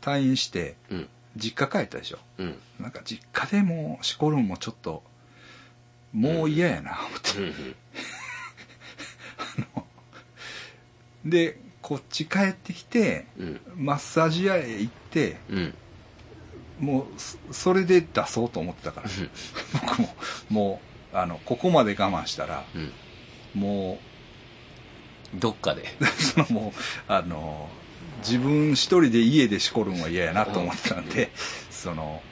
[0.00, 1.08] 退院して、うん。
[1.36, 2.18] 実家帰ったでしょ。
[2.38, 2.58] うん。
[2.78, 5.02] なんか実家でもうしこるんもちょっと、
[6.12, 7.38] もう嫌やな、思って。
[7.40, 7.76] うん。
[11.24, 13.60] で、こっち帰ってきて、うん。
[13.76, 15.74] マッサージ屋へ行って、うん。
[16.80, 19.08] もうそ、それで出そうと思ってたから。
[19.72, 20.14] 僕も、
[20.50, 20.80] も
[21.12, 22.92] う、あの、ここまで我慢したら、うん。
[23.60, 23.98] も
[25.38, 25.82] どっかで。
[26.00, 26.80] う、 そのもう、
[27.12, 27.68] あの、
[28.18, 31.30] 自分一人で家でしこるんは嫌やなと思ってたんで、
[31.70, 32.22] その、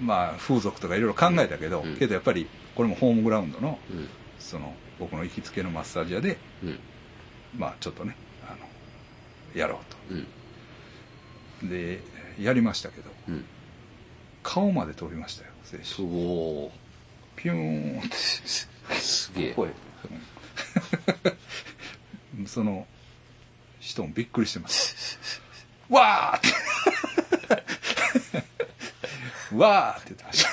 [0.00, 4.08] まあ、風俗とかいろいろ考えたけど、うんけどやっぱり、これもホームグラウンドの、うん。
[4.38, 6.78] その、僕の行きつけのマッサージ屋で、うん。
[7.56, 8.14] まあ、ちょっとね、
[8.46, 8.58] あの、
[9.58, 9.80] やろ
[10.10, 10.26] ううん。
[11.60, 11.68] と。
[11.68, 12.00] で、
[12.40, 13.44] やりましたけど、うん。
[14.42, 16.02] 顔まで飛びましたよ、精す子。
[16.04, 16.70] ご
[17.36, 18.08] ピューンって。
[18.08, 18.14] ー。
[18.94, 19.52] すげえ。
[19.54, 19.68] 声。
[19.68, 19.72] う
[22.42, 22.86] んその、
[23.80, 25.18] 人もびっくりしてます。
[25.90, 26.48] わーって。
[29.56, 30.50] わーって言ってました。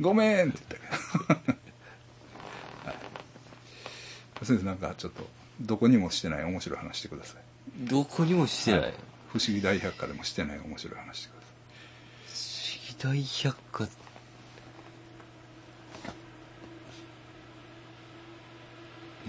[0.00, 0.80] ごめんって言っ
[1.36, 1.53] たけど。
[4.44, 5.26] はい先生なんかちょっと、
[5.60, 7.42] どこにもしてない面白い話してください。
[7.88, 8.80] どこにもしてない。
[8.80, 8.94] はい
[9.32, 11.50] 不思議大百科でもしてない面白い話してください。
[13.02, 13.88] 不思議大百科。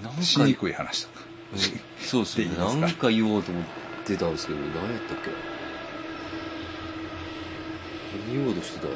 [0.04, 1.26] なんかしにくい話とか。
[1.56, 1.58] え
[2.06, 2.76] そうですねでいいですか？
[2.76, 3.64] なんか言おうと思っ
[4.06, 5.32] てたんですけど何やったっけ
[8.28, 8.88] 何言おうとしてた？
[8.88, 8.94] ああ、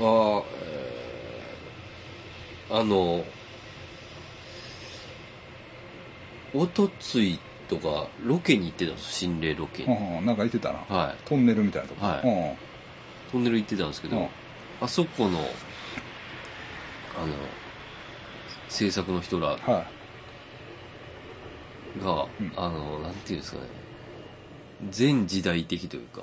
[0.00, 0.63] えー
[2.76, 3.24] あの
[6.52, 10.78] おとついとかロケに行ってたんです心霊ロケに、うんうんなんか言ってたな。
[10.88, 12.04] はいトンネルみたいなとこ。
[12.04, 12.56] はいうん
[13.32, 14.28] トンネル行ってたんですけど、うん
[14.80, 15.46] あそこのあの
[18.68, 19.56] 制作の人らは
[22.00, 22.02] い。
[22.02, 23.68] が、うんあの、なんていうんですかね、
[24.90, 26.22] 全時代的というか、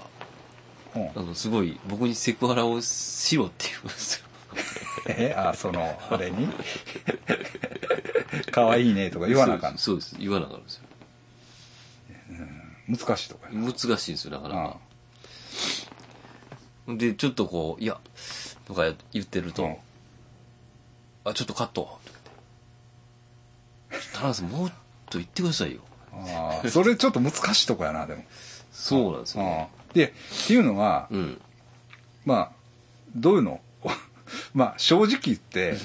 [0.96, 4.26] うんあの、すごい僕にセクハラをしろって言うんですよ。
[5.08, 6.48] え あ、その、俺に
[8.52, 10.10] 可愛いねとか言わなあかんそうです。
[10.12, 10.84] そうです言わなあかんですよ。
[12.88, 14.78] 難しいとかやな難しいんですよ、なかなあか。
[16.98, 18.00] で、ちょっとこう、いや、
[18.66, 19.78] とか言ってると、うん
[21.24, 22.20] あ、ちょっとカットとか
[23.92, 24.10] 言って。
[24.14, 24.78] 田中さん、もうちょっ
[25.12, 25.82] と言ってくださいよ。
[26.14, 28.24] ああそれちょっと難しいとこやな、でも。
[28.72, 29.70] そうなんですよ、ね。
[29.72, 31.42] ああで、っていうのは、うん。
[32.26, 32.52] まあ、
[33.16, 33.62] どういうの？
[34.54, 35.76] まあ、正直言って、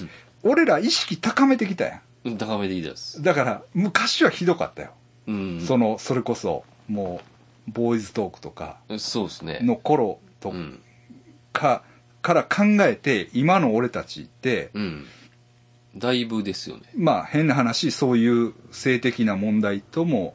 [0.42, 3.22] 俺ら意識高めてきたやうん高めでいいですん。。
[3.22, 4.90] だから、昔はひどかったよ。
[5.26, 5.60] うん。
[5.60, 7.20] その、それこそ、も
[7.68, 9.58] う、ボーイズトークとかそうですね。
[9.62, 10.80] の頃とうん。
[11.52, 11.82] か、
[12.22, 15.06] から考えて、今の俺たちって、うん。
[15.96, 16.82] だいぶですよね。
[16.94, 20.34] まあ変な話、そういう性的な問題とも、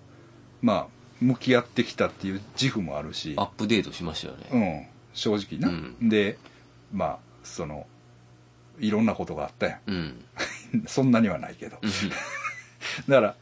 [0.61, 0.87] まあ、
[1.21, 4.81] 向き合ってきたっていう自負もあるし、アップデートしましたようね。
[4.81, 5.69] ん、正直な。
[5.69, 5.71] う
[6.03, 6.37] んで、
[6.91, 7.85] まあ、その、
[8.79, 9.95] いろんなことがあったやうん。
[9.95, 10.25] ん。
[10.87, 11.77] そんなにはないけど。
[11.81, 11.89] うん
[13.07, 13.35] だから、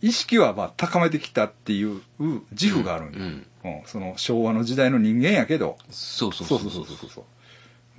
[0.00, 2.00] 意識はまあ高めてきたっていう
[2.52, 3.46] 自負があるんよ、うん。
[3.64, 7.26] うんその昭和の時代の人間やけど、そうそうそそううそううそそうそうそ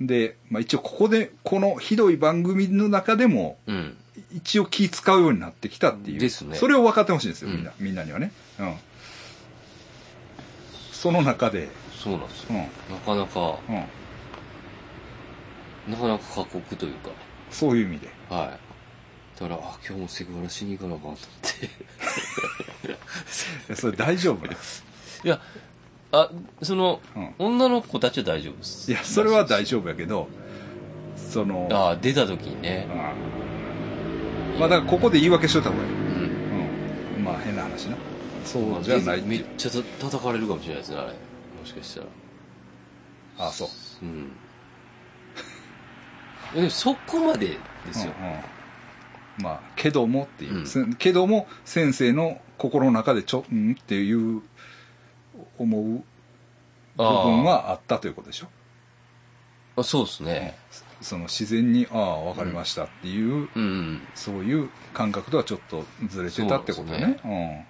[0.00, 0.06] う。
[0.06, 3.96] で、まあ一応ここで、このひどい番組の中でも、うん。
[4.32, 6.18] 一応気使うようになってきたっていう。
[6.18, 8.32] ですねそれを分かってほしいんですよ、うんみんな、みんなにはね。
[8.58, 8.74] うん。
[10.92, 12.48] その中で、そうなんですよ。
[12.50, 13.84] うん、なかなか、うん。
[15.88, 17.10] なかなか過酷というか。
[17.50, 18.08] そういう意味で。
[18.28, 19.40] はい。
[19.40, 21.18] だから、あ、今日もセクハラしに行かなあかんと思っ
[22.80, 22.86] て。
[22.88, 22.90] い
[23.70, 24.48] やそれ大丈夫？
[24.48, 24.84] です。
[25.24, 25.40] いや、
[26.12, 26.30] あ、
[26.62, 28.90] その、うん女の子たちは大丈夫です。
[28.90, 30.28] いや、それは大丈夫やけど、
[31.16, 32.86] その、ああ、出た時にね。
[32.90, 32.92] う
[33.32, 33.36] ん
[34.58, 35.90] まあだからここで言い訳しといた方がいい。
[35.90, 37.16] うん。
[37.18, 37.24] うん。
[37.24, 37.96] まあ変な話な。
[38.42, 39.44] そまあうじゃないってめっ。
[39.58, 41.08] ちゃた叩かれるかもしれないですね、あれ。
[41.08, 41.14] も
[41.64, 42.06] しかしたら。
[43.48, 43.68] あそう。
[44.02, 44.32] うん。
[46.70, 48.12] そこまでですよ。
[48.18, 48.36] うんうん
[49.38, 54.40] まあ、けどもっていう、うんせけども先生の心の中でちょ、うんっていう
[55.58, 56.02] 思う部
[56.96, 58.46] 分はあったということでしょ？
[59.76, 60.56] あそうですね。
[61.02, 64.00] その自然に、ああ、わかりましたっていう、うんうん。
[64.14, 67.18] そういう感覚とはちょっとずれてたってことね。
[67.22, 67.38] そううん。
[67.38, 67.60] はいは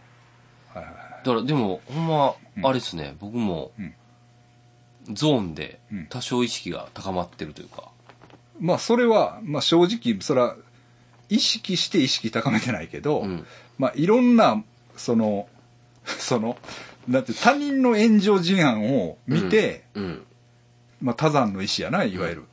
[0.83, 0.95] いはい。
[1.25, 7.89] だからでも、ほんまう、んあれですね、僕もうん、ゾーンでうん多少意識が高まってるというか。
[8.61, 10.57] まあ、それは、まあ正直、それは、
[11.29, 13.47] 意識して意識高めてないけど、うん。
[13.79, 14.63] まあ、いろんな、
[14.97, 15.49] その、
[16.05, 16.57] その、
[17.09, 20.27] だって他人の炎上事案を見て、うん。
[21.01, 22.45] まあ、多山の意思やな、いわゆる。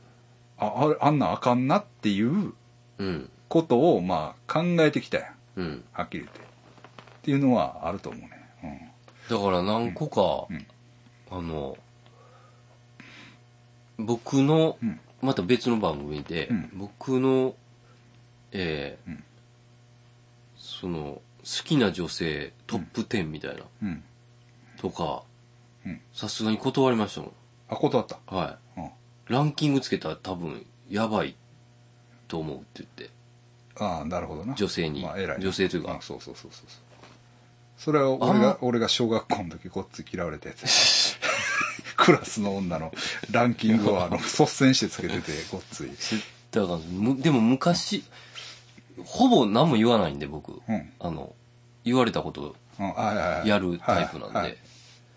[0.57, 2.53] あ、あんなんあかんなっていう
[2.97, 3.29] うん。
[3.47, 5.25] ことを、まあ、考えてきたや
[5.57, 5.59] ん。
[5.59, 5.83] うん。
[5.91, 6.39] はっきり言って。
[6.39, 6.43] っ
[7.23, 8.43] ていうのはあると思うね。
[9.29, 10.67] だから何個か、うん
[11.31, 11.77] あの、
[13.97, 17.55] 僕の、うんまた別の番組で、うん僕の、
[18.51, 19.23] えーうん
[20.57, 23.87] その、好きな女性トップ10みたいな、うん。
[23.89, 24.03] うん。
[24.77, 25.23] とか
[25.85, 27.31] うん、さすがに断りましたもん。
[27.69, 28.19] あ、断った？
[28.33, 28.83] はうん。
[28.85, 28.89] い。
[29.27, 31.35] ランキングつけたら多分、やばい
[32.27, 33.09] と思うって言って、
[33.77, 34.53] ああ、なるほどな。
[34.55, 35.01] 女性に。
[35.03, 35.43] まあ、偉いな。
[35.43, 36.81] 女性というかあ、そうそうそうそうそう。
[37.77, 40.69] それは俺あが、俺が小学校の時ごっつい嫌われたやつや。
[42.03, 42.91] クラスの女の
[43.31, 45.89] ランキングをあの、率先してつけてて、ごっつい。
[46.51, 48.03] だから、むでも昔、
[49.05, 50.61] ほぼ何も言わないんで、僕。
[50.67, 50.91] うん。
[50.99, 51.33] あの、
[51.85, 54.57] 言われたことうん、あはいはいはいやるタイプなんはいはいで、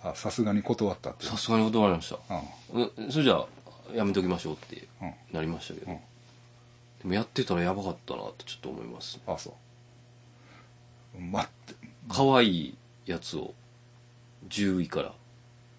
[0.05, 1.27] あ、さすがに断ったって。
[1.27, 2.19] さすがに断られました。
[2.75, 2.83] うん。
[2.83, 3.47] うんそれじゃあ、
[3.95, 5.15] やめときましょうってうん。
[5.33, 5.93] なりましたけど。
[5.93, 5.99] うん
[7.03, 9.21] でもやってたらやばかったなってちょっと思います。
[9.27, 9.55] あ、そ
[11.15, 11.21] う。
[11.21, 11.75] 待って。
[12.09, 13.53] 可愛いやつを
[14.49, 15.13] 10位から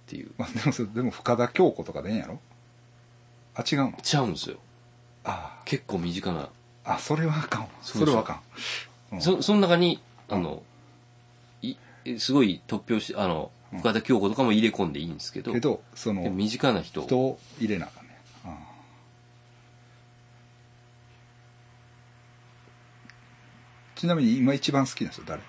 [0.07, 0.31] っていう。
[0.37, 2.39] まあ、でもそれ、でも深田恭子とかでええんやろ？
[3.55, 3.93] あ、違うの？
[4.01, 4.57] ちゃうんですよ。
[5.25, 6.49] あ結構身近な。
[6.85, 6.93] あ。
[6.93, 7.67] あ、それはあかんわ。
[7.81, 8.33] そうそれはあか
[9.11, 9.15] ん。
[9.15, 10.63] うんそ、その中に、あの、
[11.61, 11.75] い、
[12.17, 18.17] すごい突拍し、あの、深田恭子とかも入れ込んでいいんですけど、けど、その身近な人人を入れなあかんね。
[18.45, 18.57] あ
[23.95, 25.41] ちなみに今一番好きな人誰？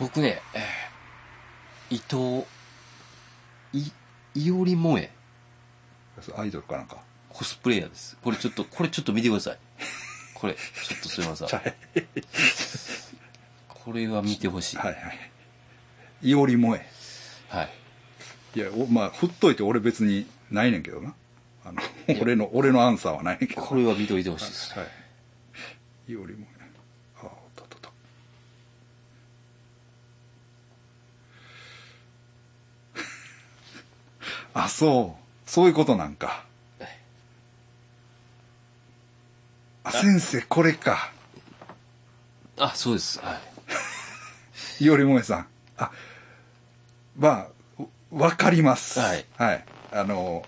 [0.00, 0.62] 僕ね、えー
[1.88, 2.44] 伊藤、
[3.78, 3.92] い、
[4.46, 5.10] いおりもえ、
[6.36, 6.98] アイドルかなんか。
[7.28, 8.16] コスプレイヤーです。
[8.22, 9.58] これちょっと、これちょっと見てください。
[10.34, 11.48] これ、ちょっとすいません。
[11.52, 11.74] はい
[13.68, 14.76] これは見てほしい。
[14.78, 15.30] はいはい。
[16.22, 16.84] いおり萌え。
[17.48, 17.70] はい。
[18.56, 21.14] いや、おまあ、振っといて俺別にないねんけどな。
[21.64, 21.80] あの、
[22.20, 23.62] 俺の、俺のアンサーはないねんけど。
[23.62, 24.76] これは見といてほしいです。
[24.76, 24.84] は
[26.08, 26.12] い。
[26.12, 26.62] いおり萌え。
[27.22, 27.92] ああ、おったおったおっ
[34.54, 34.55] た。
[34.66, 35.50] あ、そう。
[35.50, 36.44] そういうことなんか。
[39.84, 41.12] あ、先生、これか。
[42.58, 43.20] あ、そうです。
[43.20, 43.40] は
[44.80, 44.82] い。
[44.84, 45.46] いおりもえさん。
[45.78, 45.92] あ、
[47.16, 47.48] ま
[47.78, 48.98] あ、わかります。
[48.98, 49.24] はい。
[49.36, 49.64] はい。
[49.92, 50.44] あの、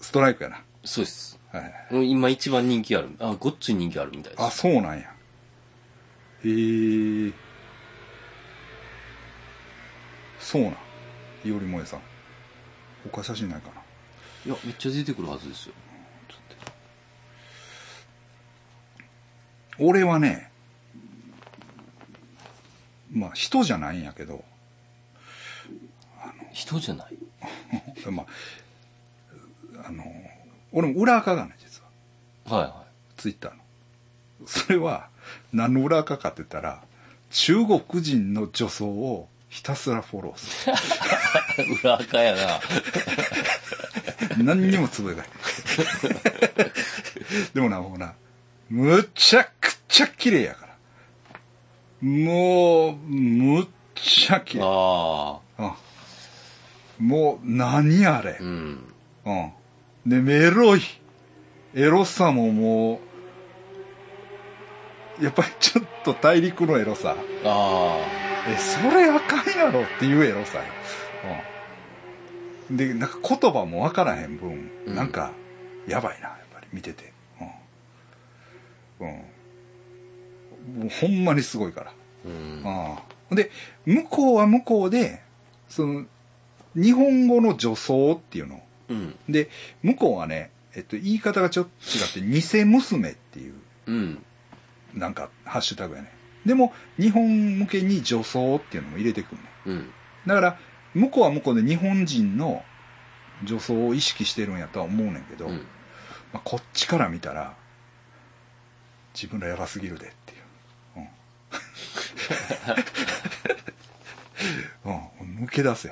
[0.00, 0.62] ストライクやな。
[0.84, 1.40] そうです。
[1.50, 2.08] はい。
[2.08, 3.08] 今一番人気ある。
[3.18, 4.44] あ、ごっつい人気あるみたいです。
[4.44, 5.12] あ、そうなんや。
[6.44, 6.48] へ
[7.26, 7.32] え。
[10.38, 10.76] そうなん。
[11.44, 12.11] いおりもえさん。
[13.10, 13.80] 他写真ないかな。
[14.46, 15.74] いや、めっちゃ出てくるはずですよ。
[19.78, 20.50] 俺はね、
[23.10, 24.44] まあ人じゃないんやけど、
[26.52, 27.16] 人じゃない？
[28.10, 30.04] まあ、あの、
[30.72, 31.80] 俺も裏垢がね、実
[32.46, 32.56] は。
[32.58, 32.84] はいは
[33.16, 33.62] ツイッターの。
[34.46, 35.08] それは、
[35.52, 36.82] 何の裏垢かって言ったら、
[37.30, 40.70] 中国人の女装をひたすらフォローす
[41.84, 42.58] 裏垢やな。
[44.38, 44.44] る。
[44.44, 45.30] 何にもつぶやかない。
[47.52, 48.14] でもな、もうな、
[48.70, 50.74] むちゃくちゃ綺麗やから。
[52.00, 54.64] もう、むっちゃ綺麗。
[54.64, 55.76] ああ。
[56.98, 57.06] うん。
[57.08, 58.44] もう、何あれう。
[58.44, 58.94] ん。
[59.26, 59.52] うん。
[60.06, 60.82] で、メロい。
[61.74, 63.02] エロさもも
[65.20, 67.16] う、やっぱりちょっと大陸のエロさ。
[67.44, 70.64] あえ、それあかんやろっていうエロさよ。
[72.70, 72.76] うん。
[72.76, 75.32] で、なんか言葉もわからへん分、うんなんか、
[75.86, 77.12] やばいな、やっぱり見てて。
[79.00, 79.08] うん。
[79.08, 80.80] うん。
[80.80, 81.90] もうほんまにすごいから。
[81.90, 81.94] あ。
[82.24, 82.62] うん。
[82.64, 83.50] ああで、
[83.86, 85.22] 向こうは向こうで、
[85.68, 86.04] その、
[86.74, 88.62] 日本語の女装っていうの。
[88.88, 89.18] うん。
[89.28, 89.48] で、
[89.82, 93.54] 向こうはね、えっと、言い方がちょっと違って、偽娘っていう、
[93.86, 94.24] うん。
[94.94, 96.10] なんか、ハッシュタグやね。
[96.46, 99.48] でも、日本向けに女装っていうのも入れてくるね。
[99.66, 99.90] うん。
[100.26, 100.58] だから、
[100.94, 102.64] 向こうは向こうで日本人の
[103.44, 105.56] 女装を意識してるんやとは思うねんけど、うん。
[106.32, 107.54] まあ、こっちから見たら、
[109.14, 110.38] 自分らやばすぎるでっていう。
[114.86, 114.90] うん。
[115.20, 115.88] うん、抜け出せ。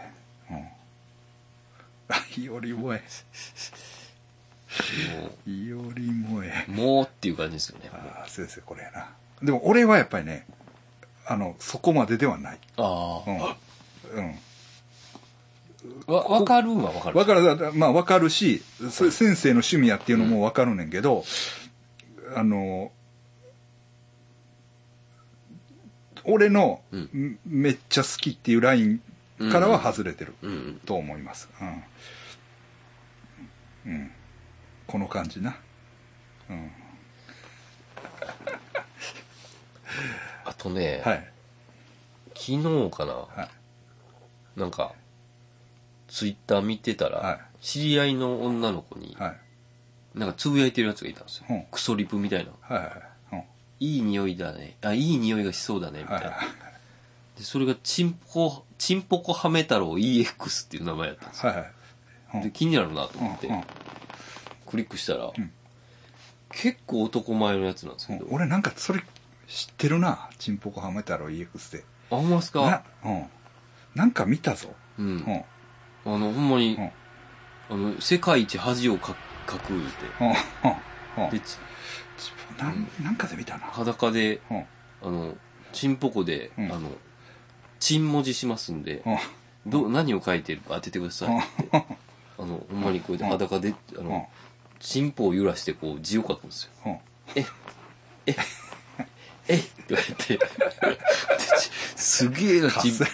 [0.51, 0.69] うん。
[2.09, 3.03] あ、いおりもえ。
[5.47, 6.65] いおりもえ。
[6.69, 7.91] もう、もうっていう感じですよね。
[7.93, 9.15] ああ、先生これやな。
[9.43, 10.47] でも俺はやっぱりね、
[11.27, 12.59] あの、そこまでではない。
[12.77, 13.37] あうん。
[13.37, 14.35] うん。
[16.09, 16.13] あ。
[16.13, 17.19] わ、わかるんはわかる。
[17.19, 21.25] わかる、まあわかるし、それ先生の趣味やっていうのもわかるねんけど、
[22.35, 22.93] あの、
[26.25, 29.01] 俺のうんんめっちゃ好きっていうライン
[29.51, 30.81] からは外れてるうんうん。
[30.85, 31.49] と思います。
[33.87, 33.93] うん。
[33.93, 34.11] うん。
[34.87, 35.57] この感じな。
[36.51, 36.71] うん。
[40.45, 41.29] あとね、はい。
[42.35, 43.49] 昨日かな、は
[44.57, 44.61] い。
[44.61, 44.95] なんか、
[46.09, 49.29] ツイッター見てたら、はい知り合いの女の子に、は
[50.15, 50.19] い。
[50.19, 51.45] なんかつぶやいてるやつがいたんですよ。
[51.51, 52.53] うんクソリプみたいな。
[52.63, 53.03] はいはい。
[53.35, 53.43] うん。
[53.81, 54.77] いい匂いだね。
[54.81, 56.27] あ、いい匂いがしそうだね、みたいな。
[56.29, 56.47] はいはい。
[57.39, 61.53] で、それがチンポコ、チンポコハメ太郎 EX っていう名前やったんですよ。
[61.53, 61.71] はいはい。
[62.37, 63.63] うんで、気になるなとうん思って、うん
[64.67, 65.33] クリックしたら、ん
[66.53, 69.03] 結構男前のやつなんですけど、うん俺なんかそれ
[69.51, 70.31] 知ってるな。
[70.39, 71.85] チンポコハメ太郎 EX で。
[72.11, 73.27] あ、ほんまですなか、うん。
[73.97, 74.69] なんか見たぞ。
[74.99, 75.07] うん。
[75.07, 75.15] うん。
[76.07, 76.15] うん。
[76.15, 76.91] あの、ほんまに、うん
[77.69, 79.15] あの、世界一恥をか
[79.47, 79.83] かく言う
[80.21, 81.25] うん。
[81.25, 81.31] うん。
[81.31, 81.59] て、で、ち
[82.19, 83.65] ちなんなんかで見たな。
[83.67, 84.59] 裸で、うん。
[85.03, 85.37] あの、
[85.73, 86.91] チンポコで、うんあの、
[87.81, 89.71] チン文字しますんで、うん。
[89.71, 91.85] ど、何を書いてるか当ててくださいって。
[92.39, 94.05] あの、ほんまにこうやってうん裸で、あうん。
[94.09, 94.29] の、
[94.79, 96.71] チンポを揺らしてこう字を書くんですよ。
[96.87, 96.93] うん。
[97.37, 97.45] え
[99.55, 100.39] いって言われて、
[101.97, 103.07] すげえな、チンか、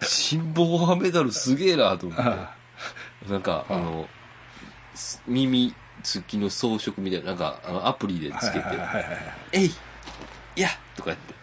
[0.00, 2.22] チンポコハメダルすげえなと思って。
[2.22, 2.54] あ
[3.28, 4.08] なんか、あの、
[4.94, 8.38] す耳付きの装飾みたいな、なんか、あのアプリであ。
[8.38, 8.64] つけて。
[9.52, 9.66] えい
[10.56, 11.34] いやとかやって。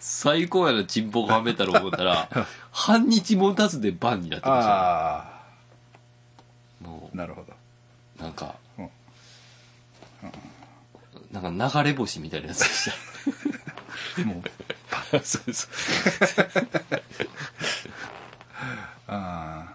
[0.00, 2.28] 最高やな、チンポコハメ太郎思ったら、
[2.72, 4.72] 半日もたずでバンになってましたね。
[4.72, 5.44] あ
[6.80, 7.16] もあ。
[7.16, 7.52] なるほど。
[8.20, 8.63] う、なんか、うん
[11.34, 12.90] なんか流れ星みたいなやつでし
[14.16, 14.24] た。
[14.24, 14.42] も
[15.14, 15.70] う、そうそう。
[19.08, 19.74] ああ。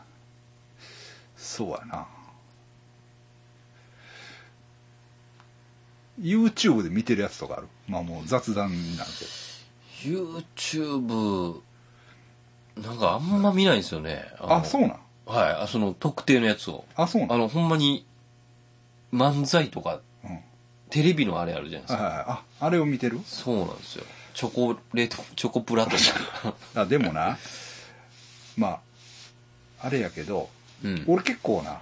[1.36, 2.08] そうやな。
[6.22, 7.68] YouTube で見てるやつとかある？
[7.88, 9.04] まあもう雑談なんで。
[10.02, 11.60] YouTube、
[12.78, 14.32] なんかあんま見ないんですよね。
[14.40, 14.92] のあ、そうなん？
[15.26, 16.86] はい、あその特定のやつを。
[16.96, 17.34] あ、そうなん？
[17.34, 18.06] あの、ほんまに、
[19.14, 20.00] 漫才とか、
[20.90, 22.04] テレビのあれあるじゃないですか。
[22.04, 22.26] はいはい。
[22.28, 23.20] あ、あれを見てる？
[23.26, 24.06] そうなんですよ。
[24.34, 25.98] チョコレート、チョコプラとか。
[26.76, 27.38] あ、でもな、
[28.58, 28.80] まあ、
[29.82, 30.50] あれやけど、
[30.84, 31.04] うん。
[31.08, 31.82] 俺結構な、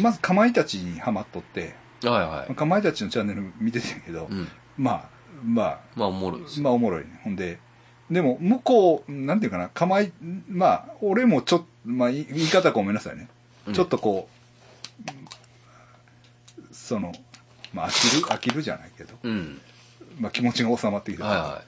[0.00, 2.54] まずかまいたちにハマっとって、はいはい。
[2.54, 4.48] かまいたちのチャンネル見ててんけど、うん。
[4.76, 5.08] まあ、
[5.44, 6.42] ままあ、おもろい。
[6.60, 7.20] まあおもろいね。
[7.24, 7.58] ほんで、
[8.10, 10.12] でも、向こう、なんていうかな、かまい、
[10.48, 13.28] まあ、俺もちょっと、まあ、言い言い方ごめんなさいね。
[13.66, 14.28] うんちょっとこ
[15.08, 17.12] う、その、
[17.76, 19.60] まあ、飽きる、飽きるじゃないけど、うん。
[20.18, 21.62] まあ気持ちが収まってきて、はいは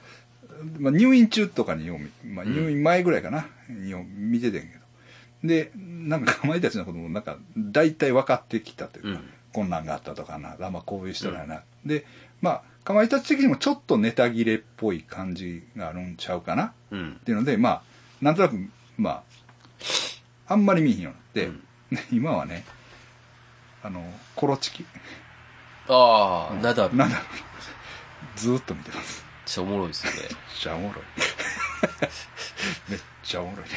[0.79, 3.47] まあ、入院中とかによう見、まあ、入院前ぐらいかな、
[3.87, 4.79] よう見ててんけど。
[5.47, 11.63] で、なんかかまいたちのこともなんか、大体分かってきたというか、うんこんなんがあったとかな、あまあこういう人だな。
[11.85, 12.05] で、
[12.41, 16.95] まあ、かまいたち的にもちょっとネタ切れっぽい感じがあるんちゃうかなっい。
[16.95, 17.21] うん。
[17.25, 17.81] ていうので、まあ、
[18.21, 18.55] なんとなく、
[18.97, 19.23] まあ、
[20.47, 21.53] あんまり見えへんようになっ
[21.99, 22.63] て、 今はね、
[23.83, 24.03] あの、
[24.35, 24.85] コロチキ。
[25.89, 26.93] ああ、ナダル。
[26.95, 28.39] めっなんだろう。
[28.39, 29.25] ずーっと見てます。
[29.45, 30.11] ちゃおもろいですね。
[30.21, 30.29] めっ
[30.59, 31.03] ちゃおもろい。
[32.89, 33.71] めっちゃおもろいね。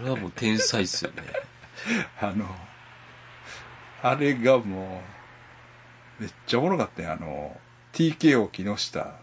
[0.00, 1.22] あれはもう天才っすよね。
[2.20, 2.46] あの、
[4.02, 5.02] あれがも
[6.20, 7.12] う、めっちゃおもろかったよ。
[7.12, 7.60] あの、
[7.92, 9.14] TKO 木下。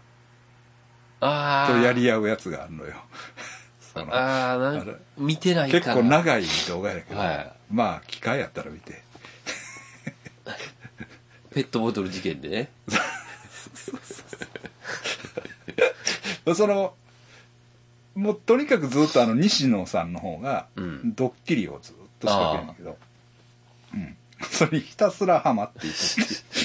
[1.20, 2.94] とやり合うやつがあるのよ。
[3.80, 4.84] そのああ、
[5.18, 5.94] 見てないか結な。
[5.96, 9.02] 構長い動画やけど、はいまあ、機会やったら見て。
[11.50, 12.70] ペットボトル事件でね。
[16.54, 16.94] その、
[18.14, 22.98] もうとにかくずっとあの西野さんの方がうんドッキリをずっと仕掛けるんだけど、
[23.94, 24.16] うん。
[24.50, 26.64] それにひたすらハマっていくってい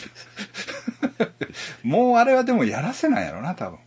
[1.83, 1.87] う。
[1.87, 3.79] もうあれはでもやらせなんやろな、多分。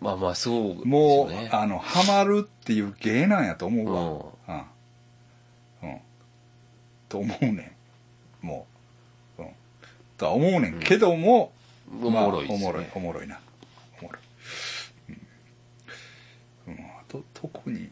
[0.00, 1.54] まあまあ、そうですもう。
[1.54, 4.62] あの、ハマるっていう芸なんやと思うわ。
[5.82, 5.90] うん。
[5.90, 6.00] うん。
[7.08, 7.76] と思うね
[8.42, 8.46] ん。
[8.46, 8.66] も。
[10.20, 11.50] とは思うねんけども、
[11.90, 12.48] おもろいね。
[12.48, 13.40] まあおもろい、おもろいな。
[14.00, 14.22] おもろい。
[16.68, 16.74] うん。
[16.74, 17.88] うん、あと、特に、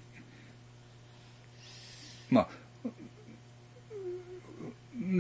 [2.29, 2.49] まあ、
[2.85, 2.89] う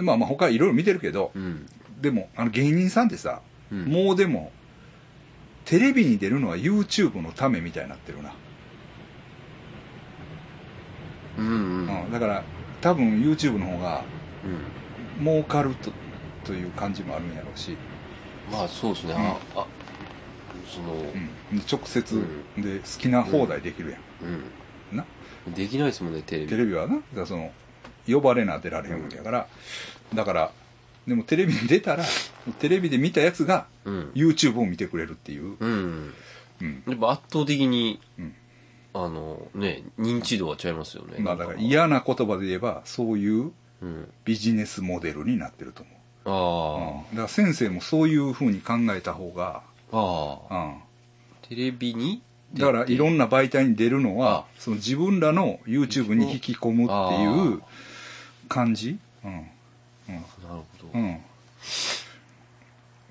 [0.02, 1.66] んまあまあ他いろいろ見てるけど、うん。
[1.98, 3.40] でも、あの芸人さんってさ、
[3.72, 4.52] うんもうでも、
[5.64, 8.34] テレビに出るのは YouTube のためみたいになってるな。
[11.38, 11.52] うんう
[11.86, 12.04] ん。
[12.04, 12.12] うん。
[12.12, 12.44] だから、
[12.82, 14.04] 多分 YouTube の方が
[14.44, 14.48] う
[15.22, 15.24] ん。
[15.24, 15.90] 儲かると、
[16.48, 17.76] という感じもあるんやろうし、
[18.50, 19.12] まあそうですね。
[19.12, 19.66] うんあ、あ、
[20.66, 21.58] その、うん。
[21.58, 22.16] で直接
[22.56, 24.00] で好きな放題できるやん。
[24.90, 24.96] うん。
[24.96, 25.04] な？
[25.54, 26.48] できないですもんね、テレビ。
[26.48, 27.52] テレビはな、だからその、
[28.06, 29.46] 呼ばれな出られへんわけやから、
[30.14, 30.52] だから、
[31.06, 32.04] でもテレビに出たら、
[32.58, 34.10] テレビで見たやつがうん。
[34.14, 35.56] YouTube を見てくれるっていう。
[35.60, 36.14] うん。
[36.62, 36.82] うん。
[36.88, 38.34] やっぱ圧倒的に、うん
[38.94, 41.18] あの、ね、認知度は違いますよね。
[41.18, 44.10] まあだから嫌な言葉で言えば、そういううん。
[44.24, 45.97] ビジネスモデルになってると思う。
[46.28, 47.16] あうん。
[47.16, 49.62] だから先生もそういう風に考えた方が、
[49.92, 49.96] あ。
[49.96, 50.64] ああ。
[50.66, 50.76] うん。
[51.48, 52.22] テレビに？
[52.54, 57.62] だからいろんな媒体に出るのはあ、その自分らの YouTube に引き込むっていう
[58.48, 59.32] 感じうん。
[59.32, 59.40] な
[60.14, 60.88] るほど。
[60.94, 61.20] うん。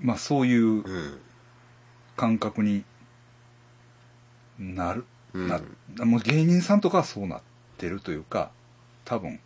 [0.01, 1.19] まあそういううん。
[2.15, 2.83] 感覚に
[4.57, 5.61] なる、うんな
[6.03, 7.41] もう芸人さんとかはそうなっ
[7.77, 8.49] てるというか
[9.05, 9.39] 多分、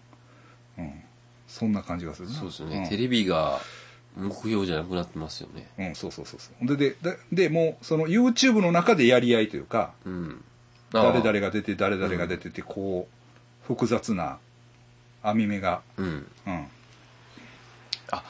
[0.78, 1.04] うん、
[1.52, 2.86] そんな感じがするなそうですよね。
[2.86, 3.60] んテレビが
[4.16, 5.70] 目標じゃなくなってますよね。
[5.78, 10.44] うん、そうそうそうそうででででもうその YouTube の中でやり合いというかうん。
[10.94, 14.40] 誰あ々が出て誰々が出ててこう複雑な
[15.24, 16.28] 網目が、あうん。
[16.48, 16.68] うん、
[18.12, 18.24] あ、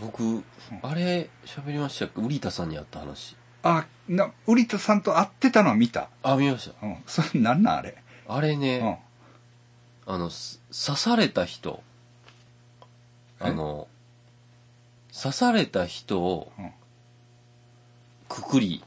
[0.00, 0.42] 僕、
[0.82, 2.20] あれ、喋りましたっけ？
[2.20, 3.36] 瓜田さんに会った話。
[3.62, 6.86] あな瓜田さんと会ってたのは見た、あ、見ました。
[6.86, 7.96] うん、それなんなんあれ、
[8.26, 9.00] あれうんね、
[10.10, 11.82] あの、す刺された人、
[13.38, 13.86] あの、
[15.12, 16.70] 刺された人をうん、
[18.26, 18.82] くくり、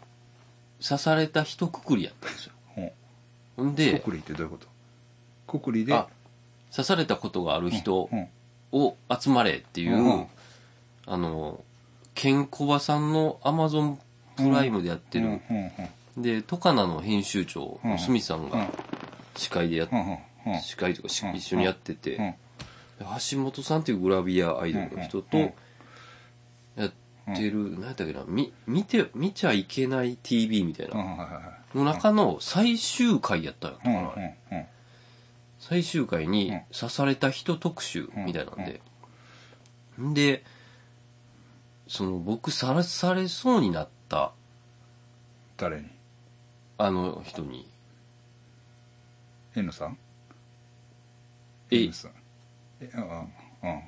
[0.84, 2.54] 刺された人くくりやったんですよ。
[2.78, 2.92] うん。
[3.56, 4.68] ほんでく、くりってどういうこと？
[5.60, 5.94] くくりで？
[5.94, 6.08] あ、
[6.72, 8.28] 刺されたことがある人うん。
[8.72, 10.28] を集まれっていう、うん
[11.06, 11.64] あの、
[12.16, 14.00] ケンコバさんのアマゾン
[14.38, 15.72] プライムでやってる、うんうん
[16.16, 18.68] うんで、トカナの編集長のスミさんうんが
[19.36, 20.18] 司会でやっうんうんうん
[20.62, 22.36] 司会とか一緒にやってて、うん。
[23.00, 25.24] 橋本さんっていうグラビアアイドルの人うん。
[25.24, 26.92] とやっ
[27.36, 30.94] てる、何やったっけな、み見て、見ちゃいけない TV みたいうん。
[30.94, 33.94] な、の中の最終回やったのかうん。
[33.94, 34.08] な、うん。
[34.58, 34.66] うん。
[35.60, 36.62] 最終回にうん。
[36.72, 38.82] 刺された人特集みたいなんで、
[40.02, 40.14] ん。
[40.14, 40.44] で、
[41.88, 44.32] その僕刺されそうになった。
[45.58, 45.88] 誰に？
[46.78, 47.70] あの人に、
[49.56, 49.98] N さん？
[51.72, 52.12] え？N さん
[52.82, 53.10] えうんうん。
[53.64, 53.82] うん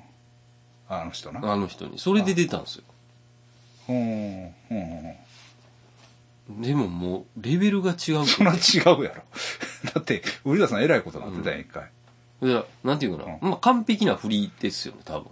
[0.88, 1.40] あの人な。
[1.52, 2.84] あの人に、それで出たんですよ。
[3.88, 6.62] うんうんうん。
[6.62, 9.22] でももう、レベルが違うそんな違うやろ。
[9.94, 11.82] だって瓜田さん偉いことになってたやん一回。
[12.42, 15.30] だから、なんていうかな、うまあ完璧な振りですよね、多分。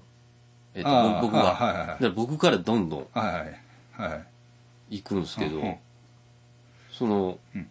[0.75, 1.51] えっと、僕が。
[1.51, 1.87] あはいはい。
[1.87, 4.97] から僕からどんどんはいはいはい。
[4.97, 5.77] 行くんですけど、うんうん。
[6.91, 7.69] その、うん。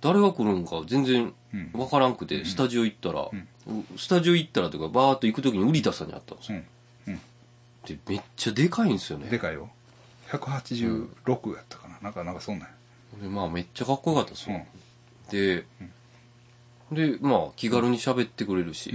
[0.00, 1.70] 誰が来るんか全然うん。
[1.72, 3.38] わからんくて、スタジオ行ったら、うん。
[3.38, 3.42] う
[3.96, 6.58] スタジオ行ったらとか、バーっと行くときに瓜田さんに会ったんですよ。
[7.06, 7.20] うんうん。
[7.86, 9.28] で、めっちゃでかいんですよね。
[9.30, 9.70] でかいよ。
[10.30, 11.98] 186やったかな。
[12.02, 12.74] なんかなんかそんなんや。
[13.22, 14.56] でまあめっちゃかっこよかったですよ。
[14.56, 14.64] うん。
[15.30, 15.64] で、
[16.92, 18.90] で、まあ気軽に喋ってくれるし、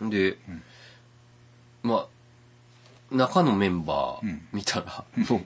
[0.00, 0.62] うんで、ん。
[1.82, 2.06] ま
[3.12, 4.48] あ、中のメンバーうん。
[4.52, 5.42] 見たら、も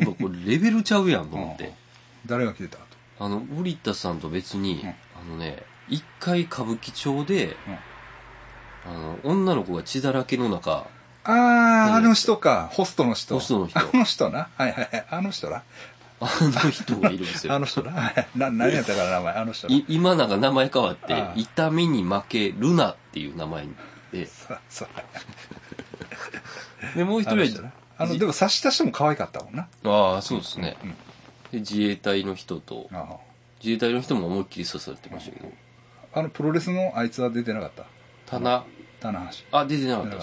[0.00, 1.72] う、もうこれレベルちゃうやんと思って。
[2.26, 2.78] 誰が来てた？
[2.78, 2.84] と
[3.18, 4.88] あの、瓜田さんと別に、うん。
[4.88, 4.94] あ
[5.28, 5.75] のね、一
[6.26, 7.56] 回歌舞伎町で、
[8.86, 10.86] うんあの、女の子が血だらけの中、
[11.24, 11.32] あ
[11.92, 12.68] あ、あの人か。
[12.72, 13.34] ホストの人。
[13.34, 14.48] ホストの人あの人な。
[14.56, 15.06] はいはいはい。
[15.10, 15.62] あの人な。
[16.20, 17.52] あの人がいるんですよ。
[17.52, 17.90] あの人な。
[17.90, 19.34] はいな、何やったかな、名前？
[19.34, 19.74] あの人な。
[19.74, 23.66] い今なんか名前変わってああ、痛みに負けるなっていう名前
[24.12, 24.88] で、そうそう
[26.96, 29.66] で、もう一人あの人なは、あの、でも刺した人も可愛かったもんな。
[29.84, 30.76] ああ、そうですね。
[30.84, 30.90] うん。
[30.90, 33.16] で、自衛隊の人と、あ
[33.62, 35.50] 自衛隊の人も思いっきり刺されてましたけど、
[36.16, 37.84] ああの、プロレスのあいつは出てなかった。
[38.24, 38.64] 棚、
[39.00, 39.58] 棚橋。
[39.58, 40.22] あ、出てなかったで。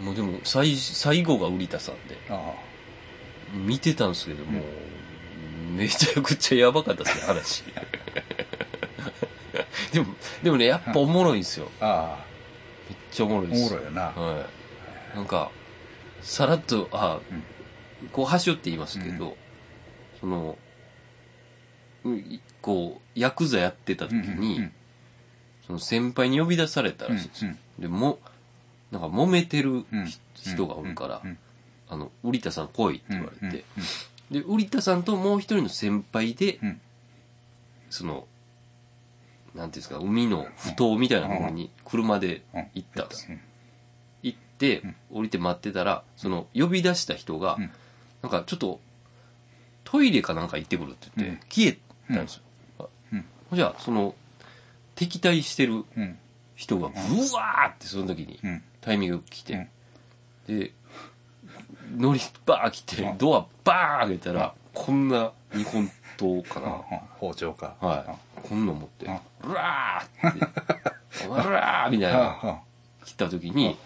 [0.00, 2.54] もうでも、最、最後が瓜田さんで、あ
[3.52, 4.62] 見てたんですけども、
[5.76, 7.64] めちゃくちゃやばかったですね、話。
[9.92, 11.68] でも、でもね、やっぱおもろいんですよ。
[11.80, 12.18] あ。
[12.20, 12.24] あ
[12.88, 13.50] めっちゃおもろいあ。
[13.50, 13.66] です。
[13.66, 14.02] おもろいよな。
[14.02, 14.46] は
[15.14, 15.16] い。
[15.16, 15.50] なんか、
[16.22, 17.18] さらっと、あ、
[18.12, 19.36] こう、はしょって言いますけど、
[20.20, 20.56] その、
[22.72, 24.72] ういこう、ヤクザやってた時に、うん
[25.66, 27.52] その先輩に呼び出されたらしいんですよ。
[27.78, 28.18] で、も、
[28.90, 31.38] なんか揉めてるうんひ人がおるから、うん
[31.88, 33.84] あの、瓜田さん来いってうん言われて、うん
[34.30, 36.80] で、瓜田さんともう一人の先輩で、うん。
[37.90, 38.26] その、
[39.54, 42.66] なんていうんですか、海の埠頭みたいなところに車でうん。
[42.74, 43.26] 行ったんです。
[43.30, 43.40] うん。
[44.22, 47.70] 行ってうん、降りて待ってたら、その、呼び出した人がうん、
[48.22, 48.80] なんかちょっと、
[49.84, 51.78] トイレかなんか行ってくるって言って、消え
[52.12, 52.43] たんですよ。
[53.54, 54.14] じゃあ、その、
[54.94, 56.18] 敵対してるうん。
[56.56, 58.62] 人が、うわーってその時にうん。
[58.80, 59.68] タイミング来て、
[60.46, 60.72] で、
[61.96, 66.68] 乗りバー来てうん、ドアバー開けたら、こんな日本刀かな。
[67.18, 67.74] 包丁か。
[67.80, 68.46] はい。
[68.48, 72.60] こんなん持って、うわーって、うわーみたいな、あ
[73.04, 73.76] 来た時に、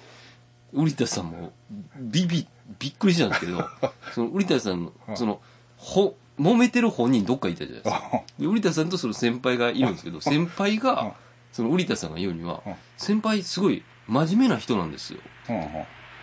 [0.75, 1.53] 瓜田さんも、
[1.97, 2.47] ビビ、
[2.79, 3.65] びっくりしたんですけど、
[4.15, 5.41] その瓜田さんのう、んその、
[5.77, 8.11] ほ、揉めてる本人どっかいたじゃないですか。
[8.13, 8.21] あ。
[8.39, 11.15] で、瓜田さんとその先輩がいるんですけど、先輩うんが、
[11.53, 15.21] その瓜田さんが言うにはうん、先輩すごい真面目な人なんですよ。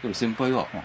[0.01, 0.83] でも先輩は、うんあ、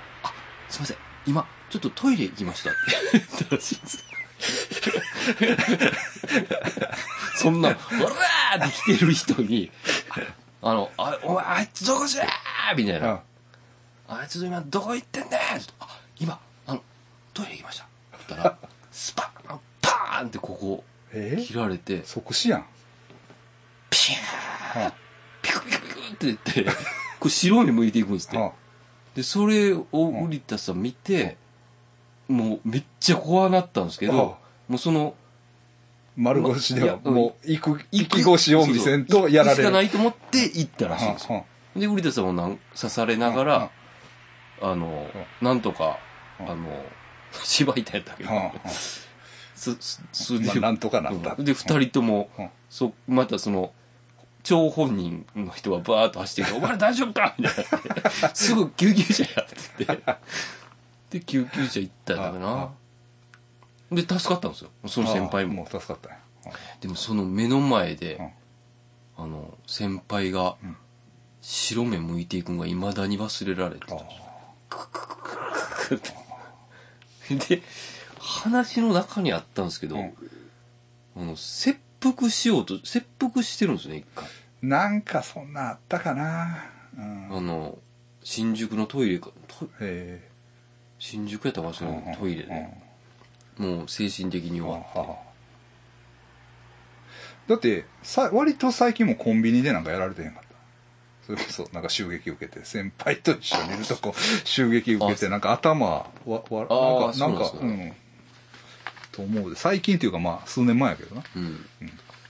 [0.69, 2.79] すいません、今、ちょっとトイレ行きましたって
[3.13, 4.05] 言ったらしいんです。
[7.37, 7.77] そんな、わ
[8.55, 9.71] らーって来てる人に、
[10.63, 13.21] あの、あ、お前、あいつどこじゃーみたいな。
[14.09, 15.41] あいつ今どこ行ってんねん
[15.79, 16.83] あ、今、あの、
[17.33, 17.85] トイレ行きました。
[17.85, 17.93] って
[18.31, 18.59] 言ったら、
[19.01, 20.85] スパン、パーンってここ、
[21.15, 21.43] え？
[21.43, 22.67] 切られて、即死やん。
[23.89, 24.93] ピューン。
[25.41, 26.65] ピクピクピクって言って、
[27.19, 28.37] これ白目向いていくんですって。
[28.37, 28.53] あ。
[29.15, 31.39] で、それを瓜田さん見て、
[32.29, 34.37] もうめっちゃ怖なったんですけど、
[34.69, 35.15] もうその、
[36.15, 39.63] 丸腰では、もう、行く、行き腰を見せんとやられる。
[39.63, 41.47] しかないと思って行ったらしいんですよ。
[41.75, 43.71] うんで、瓜田さんもなん刺されながら、
[44.61, 44.75] あ。
[44.75, 45.09] の、
[45.41, 45.99] なんとか、
[46.39, 46.85] うんあの、
[47.45, 48.31] 芝居たやったけど。
[49.55, 51.35] す、す、すまあなんとかなった。
[51.37, 51.45] うん。
[51.45, 53.73] で、二人ともうん、そ、またその、
[54.43, 57.35] 張本人の人はバーッと走ってきて、 お前大丈夫か？
[57.39, 57.67] みたい
[58.23, 58.31] な。
[58.35, 60.17] すぐ救急車やって言って。
[61.19, 62.71] で、救急車行ったんだかな。
[63.93, 64.71] で、助かったんですよ。
[64.87, 65.55] その先輩も。
[65.55, 66.19] もう助かったんや。
[66.81, 69.25] でもその目の前で、うん。
[69.25, 70.77] あの、先輩がうん、
[71.43, 73.95] 白目向いていくんが未だに忘れられてた。
[73.95, 76.30] んですよ。
[77.49, 77.63] で、
[78.19, 80.15] 話の中にあったんですけど、うん。
[81.17, 84.29] あの、切腹しようと、切腹してるんですね、一回。
[84.63, 86.65] なんかそんなあったかな。
[86.97, 87.37] うん。
[87.37, 87.79] あの、
[88.23, 90.29] 新宿のトイレか、トえ。
[90.99, 92.17] 新宿やったかもしえれない。
[92.17, 92.69] トイレで、
[93.57, 94.61] もう精神的に。
[94.61, 95.31] はは。
[97.51, 100.50] だってさ割と最近もコンビニでなんかやられてへんかった
[101.31, 104.15] それこそなんか襲撃受けて先輩と一緒にいるとこ
[104.45, 107.93] 襲撃受けてなんか頭わわあなんーかなんかそうなん
[109.13, 109.57] と思うで。
[109.57, 111.23] 最近っていうかまあ数年前やけどな。
[111.37, 111.67] うん。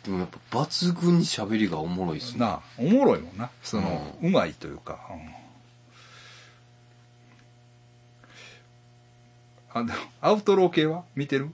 [0.05, 2.41] でもやっぱ抜群に喋りがおもろいっすね。
[2.41, 3.51] なあおもろいもんな。
[3.63, 4.99] その、うまいというか、
[9.75, 9.83] うん。
[9.83, 11.51] あでもアウトロー系は見てる、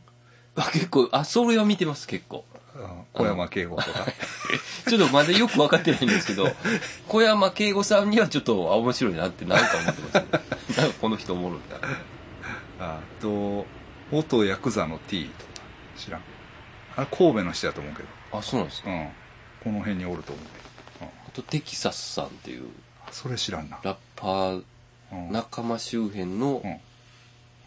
[0.55, 2.45] あ結構、あ、それは見てます、結構。
[2.77, 4.07] うん小山慶吾とか。
[4.89, 6.49] ちょっとまだよく分かってないんですけど、
[7.09, 10.27] 小山慶吾さんにはちょっと、あ、面白いなってなんか思ってます、ね。
[10.77, 11.59] なんかこの人おもろい
[12.79, 12.97] な。
[12.97, 13.67] あと
[14.11, 15.51] 元ヤクザの T とか
[15.97, 16.23] 知らん？
[16.97, 18.39] あれ神戸の人やと思うけど。
[18.39, 18.91] あ、そうなんですか。
[18.91, 19.09] うん。
[19.65, 20.45] この辺におると思う
[21.03, 21.09] うん。
[21.09, 22.69] あと、テキサスさんっていう。
[23.07, 24.63] あそれ知らんな、ラッパー
[25.13, 25.33] うん。
[25.33, 26.81] 仲間周辺の、うん。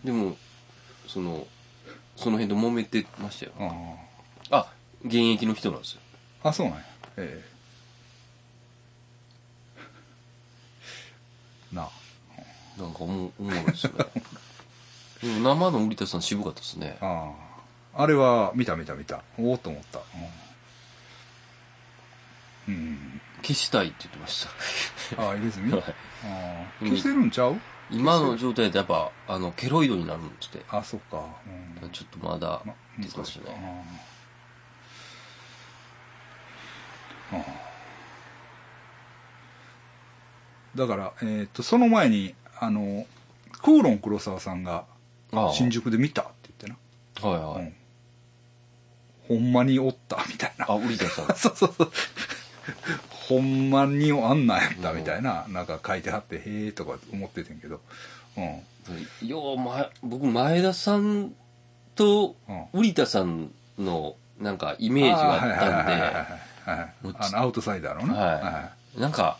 [0.03, 0.37] でも、
[1.07, 1.47] その、
[2.15, 3.51] その辺と揉めてましたよ。
[3.59, 3.67] うん。
[3.67, 3.71] あ、
[5.05, 6.01] 現役の人なんですよ。
[6.43, 6.85] あそうなんや。
[7.17, 7.43] え
[11.71, 11.73] え。
[11.75, 11.89] なあ。
[12.77, 13.91] なんかおもおもろいですね。
[15.21, 16.97] でも生の瓜田さん渋かったですね。
[17.01, 17.31] あ
[17.95, 18.03] あ。
[18.03, 19.23] あれは見た見た見た。
[19.37, 19.99] おおっと思った。
[22.67, 23.21] うん、うん。
[23.41, 24.47] 消したいって言ってまし
[25.15, 25.21] た。
[25.23, 25.83] ああ、入れ墨 はい。
[25.83, 26.85] ああ。
[26.85, 27.59] 消せるんちゃう？
[27.91, 30.63] 今の状態だとやっぱ、あの、ケロイドになるんって。
[30.69, 31.25] あ、そっか。
[31.81, 31.89] うん。
[31.89, 33.55] ちょっとまだま、出てましたね。
[33.57, 34.09] ああ
[40.75, 43.05] だから、えっ、と、その前に、あの、
[43.61, 44.85] クーロン黒沢さんが
[45.51, 46.79] 新宿で見たって言って
[47.21, 47.29] な。
[47.29, 47.63] はいはい。
[47.63, 47.73] うん
[49.29, 50.65] ほんまにおった みたいな。
[50.67, 51.27] あ、ウリタさん。
[51.37, 51.91] そうそうそう。
[53.11, 57.79] ほんまにあんなんやったみたいな、なんか書いてあって、へえとか思っててんけど。
[58.35, 59.27] うん。
[59.27, 61.33] よう、ま、僕、前田さん
[61.93, 65.93] とうん、ウリタさんの、なんか、イメージがあったんで、
[66.69, 68.19] はいあの、アウトサイダーのね。
[68.19, 69.37] はいなんか、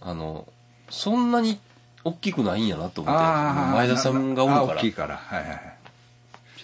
[0.00, 0.46] あの、
[0.90, 1.58] そんなに
[2.04, 3.72] 大きくないんやなと思って、ああ。
[3.72, 5.16] 前田さんがおるあから大きい、から。
[5.16, 5.60] はいはいはい。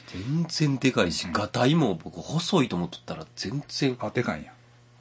[0.07, 4.53] 全然でかいし、ガタイも僕細いと思っとったら全然あ、でかいんや。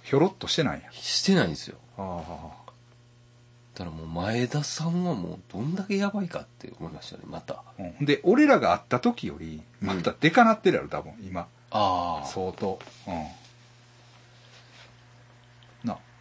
[0.03, 0.91] ひょろっとしてないんや。
[0.91, 1.77] してないんですよ。
[1.97, 2.21] あ
[3.75, 7.55] だからもう前田さんはもうどんだけやばいかって思いましたね、また。
[7.55, 7.63] あ。
[7.79, 8.05] うん。
[8.05, 11.47] で、俺らが会った時より、またでかなってるやろ、多分、今。
[11.71, 12.25] ああ。
[12.27, 12.79] 相当。
[13.07, 13.40] うん。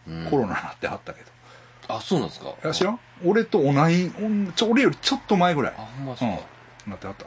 [0.07, 1.31] な、うんコロナなってはったけど。
[1.87, 2.99] あ、そうなんですかいや、知らん？
[3.25, 4.11] 俺と同じ、
[4.69, 5.73] 俺よりちょっと前ぐらい。
[5.77, 6.41] あ、ほんまそうか。
[6.87, 7.25] なってはった。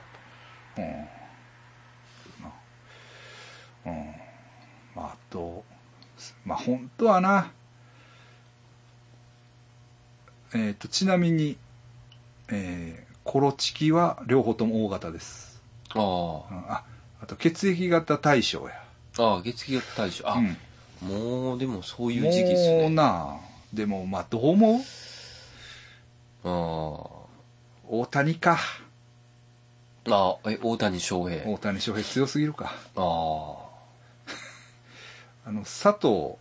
[0.79, 0.91] うん。
[2.43, 2.53] な
[3.87, 4.15] うん。
[4.95, 5.65] まあ、あと、
[6.45, 7.53] まあ、本当はな、
[10.55, 11.59] えっ、と、ちなみに、
[12.49, 15.63] えー、コロチキは両方とも大型です。
[15.95, 16.05] あうん、
[16.69, 16.85] あ、
[17.21, 18.83] あと血液型対象や。
[19.19, 19.23] あ。
[19.23, 20.29] ああ、月経対象。
[20.29, 20.57] あ、うん
[21.05, 22.91] もうでもそういう時期っすもうね。
[22.91, 23.37] な、
[23.73, 24.81] でも、まあ、どう思う？
[26.45, 26.49] あ
[27.89, 28.59] 大谷か。
[30.09, 30.37] あ。
[30.45, 31.45] あえ、大谷翔平。
[31.47, 32.75] 大谷翔平強すぎるか。
[32.97, 33.65] ああ。
[35.49, 36.35] あの、佐藤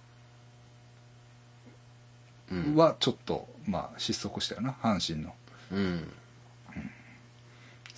[2.52, 2.76] うん。
[2.76, 4.74] はちょっと、まあ、失速したよな。
[4.82, 5.34] 阪神の
[5.72, 6.14] うん。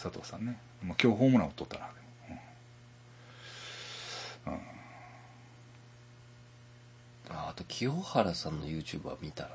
[0.02, 0.58] 佐藤さんね。
[0.84, 1.88] まあ、今日ホームランを取ったな。
[1.88, 1.92] で
[4.52, 4.60] も
[7.32, 9.50] ああと、清原さんの YouTube は見たな。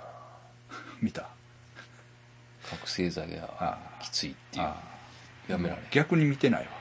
[1.01, 1.29] 見た？
[2.69, 4.65] 覚醒剤があきついっていう。
[4.65, 4.77] あ
[5.49, 5.85] やめられん。
[5.91, 6.69] 逆に見てないわ。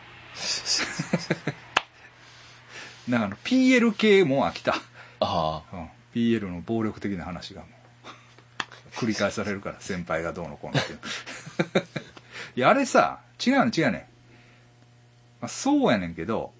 [3.07, 4.75] なんかあの、PL 系も飽きた。
[5.19, 7.71] あうん、PL の暴力的な話がもう
[8.95, 10.93] 繰り返されるから先輩がどうのこうのって
[12.55, 14.09] いやあれさ違うね違うね、
[15.41, 16.53] まあ、そうやねんけど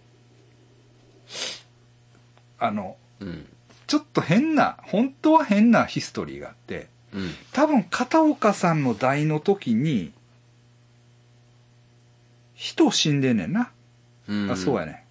[2.60, 3.24] あのあ。
[3.24, 3.50] うん。
[3.90, 7.32] ちょっと変な本当は変なヒストリーがあってうん。
[7.52, 10.14] 多分片岡さんの代の時に
[12.54, 13.72] 人死んでんねんな
[14.28, 14.52] うん。
[14.52, 15.06] あそうやね。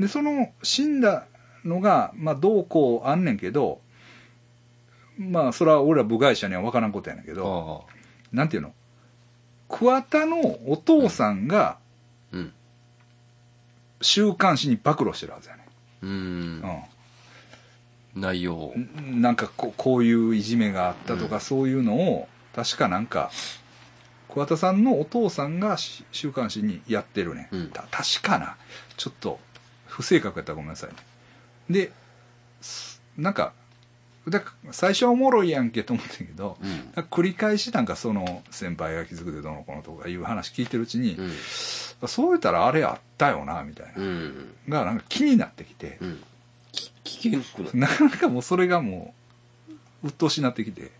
[0.00, 1.26] で、その死んだ
[1.64, 3.80] のが、まあ、どうこうあんねんけど、
[5.16, 7.84] まあ、それは俺ら部外者には分からんことやねんけど。
[8.32, 8.72] なんていうの？
[9.68, 11.78] 桑田のお父さんが
[12.32, 12.52] うん。
[14.02, 15.66] 週刊誌に暴露してるはずやね
[16.02, 16.58] うん。
[16.58, 16.62] ん。
[18.14, 18.72] 内容。
[18.74, 19.22] うん。
[19.22, 23.30] なんかこう、こういういじめがあったとか、うんそういうのを、確かなんか、
[24.28, 28.56] 桑田さんのお父さんがし週刊誌にやってるね、うんた確かな。
[28.96, 29.40] ちょっと、
[29.86, 30.96] 不正確やったらごめんなさいね。
[31.68, 31.92] で、
[32.60, 33.52] すなんか、
[34.28, 37.02] だ最初はおもろいやんけと思ったけど、うん。
[37.04, 41.32] 繰り返しなんかその先輩が気づくでどうのこうのとかいう話聞いてるうちに、うん。
[42.06, 43.92] そう言ったらあれあったよな、みたいな。
[43.96, 44.54] うん。
[44.68, 46.22] がなんか気になってきて、うん。
[47.04, 49.14] き危険くななかなかもうそれがも
[50.02, 50.90] う、鬱陶しになってきて、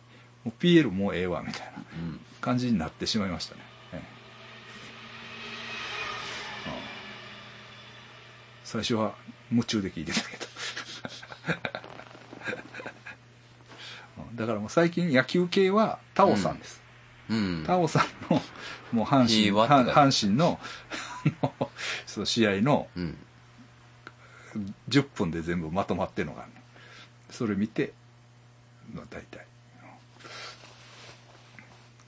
[0.45, 2.21] もう PL もうええわ、みたいなうん。
[2.41, 3.61] 感じになってしまいましたね。
[3.93, 4.05] ええうん
[8.65, 9.15] 最初は
[9.51, 10.47] 夢中で聞いてたけど。
[14.19, 16.81] うんだからもう最近野球系はタオさんです。
[17.29, 17.65] うん。
[17.67, 18.41] タオさんの、
[18.93, 20.59] もう阪神、阪阪神の
[22.07, 23.19] その試合のうん。
[24.89, 26.61] 10分で全部まとまってるのがあるの
[27.31, 27.93] それ見て、
[28.93, 30.31] まあ、大体、うん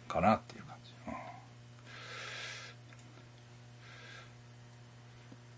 [0.08, 0.92] かなっていう感じ。
[1.06, 1.12] うん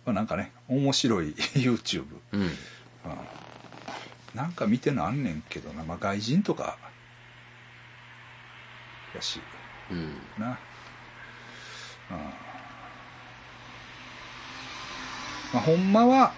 [0.06, 2.04] まあなんかね、面白い YouTube。
[2.32, 2.40] うん。
[2.42, 2.50] うん
[4.34, 6.76] なんか見てんのあんねんけどな、まあ外人とか、
[9.14, 9.40] やし、
[9.90, 10.20] うん。
[10.38, 10.58] な。
[12.10, 12.16] うん
[15.52, 16.32] まあ、ほんまは、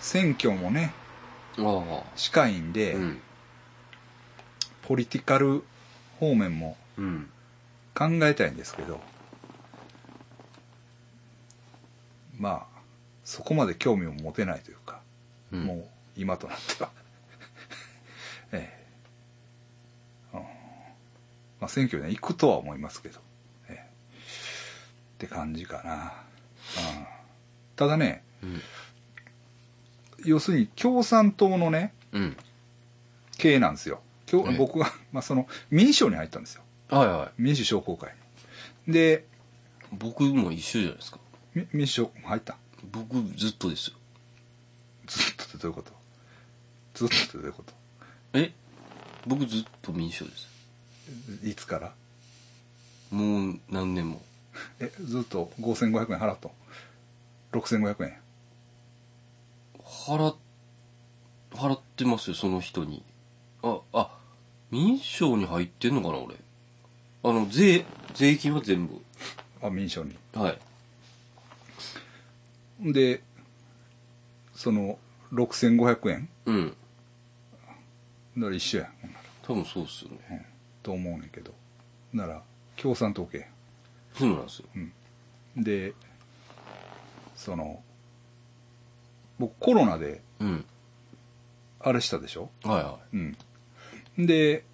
[0.00, 0.92] 選挙もね
[2.16, 3.20] 近いんで、うん。
[4.82, 5.64] ポリティカル
[6.18, 6.76] 方面も
[7.94, 9.00] 考えたいんですけど
[12.38, 12.78] まあ
[13.24, 15.00] そこまで興味を持てないというか、
[15.52, 15.64] うん。
[15.64, 15.84] もう
[16.16, 16.90] 今となっては。
[18.52, 18.80] え
[20.32, 20.36] え。
[20.36, 20.40] うん。
[20.40, 20.46] ま
[21.66, 23.20] あ選挙には行くとは思いますけど、
[23.68, 23.90] ええ。
[23.90, 26.14] って感じかな、
[26.96, 27.06] うん。
[27.76, 28.62] ただねうん。
[30.24, 32.36] 要するに共産党のね、うん。
[33.38, 34.00] 経営なんですよ。
[34.30, 36.62] 今日ええ僕が、 まあ、その、民主省に入ったんですよ。
[36.88, 37.42] はいはい。
[37.42, 38.12] 民主商工会
[38.86, 38.92] に。
[38.92, 39.24] で、
[39.92, 41.18] 僕も一緒じゃないですか。
[41.54, 42.56] み民主省入った？
[42.92, 43.96] 僕ずっとですよ。
[45.06, 45.92] ずっとってどういうこと？
[46.94, 47.72] ずっとってどういうこと？
[48.34, 48.52] え？
[49.26, 50.48] 僕ずっと民主です。
[51.44, 51.94] いつから？
[53.10, 54.22] もう何年も。
[54.80, 56.52] え、ずっと5500円払っと。
[57.52, 58.18] 6500円。
[59.88, 60.36] 払っ、
[61.52, 63.02] 払ってますよ、その人に。
[63.62, 64.18] あ、あ、
[64.70, 66.36] 民商に入ってんのかな、俺。
[67.24, 69.00] あの、税、税金は全部。
[69.62, 70.14] あ、民主省に。
[70.34, 70.56] は
[72.80, 72.92] い。
[72.92, 73.22] で、
[74.54, 74.98] その、
[75.32, 76.28] 6500円？
[76.46, 76.76] うん。
[78.36, 78.90] だから一緒や。
[79.00, 80.18] ほんなら多分そうっすよね。
[80.30, 80.40] うん。
[80.82, 81.52] と思うねんけど。
[82.12, 82.42] なら、
[82.76, 83.48] 共産党系。
[84.14, 84.66] そうなんですよ。
[85.56, 85.94] で、
[87.34, 87.82] その、
[89.38, 90.64] 僕コロナで、うん。
[91.80, 92.50] あれしたでしょ？
[92.64, 94.26] はいはうん。
[94.26, 94.64] で、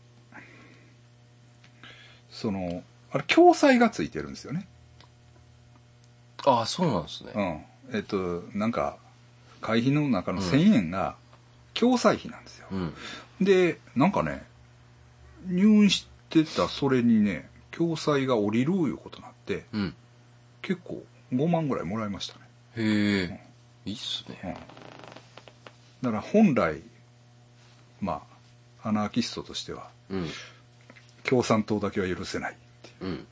[2.31, 4.67] その、あれ、共済がついてるんですよね。
[6.47, 6.49] い。
[6.49, 7.33] ああ、そうなんですね。
[7.91, 7.97] うん。
[7.97, 8.97] えっと、なんか、
[9.61, 11.17] 会費の中の1000円が、
[11.75, 12.67] 共済費なんですよ。
[12.71, 12.95] うん。
[13.41, 14.45] で、なんかね、
[15.47, 19.95] 入院してたそれにね、共済が降りるいうことになって、うん。
[20.62, 22.41] 結構5万ぐらいもらいましたね。
[22.77, 23.44] へえ。
[23.85, 24.39] いいっすね。
[26.03, 26.11] うん。
[26.11, 26.82] だから本来、
[28.01, 28.22] ま
[28.82, 30.28] あ、アナーキストとしては、うん。
[31.24, 33.11] 共産党だけは許せないっていう。
[33.11, 33.26] うん。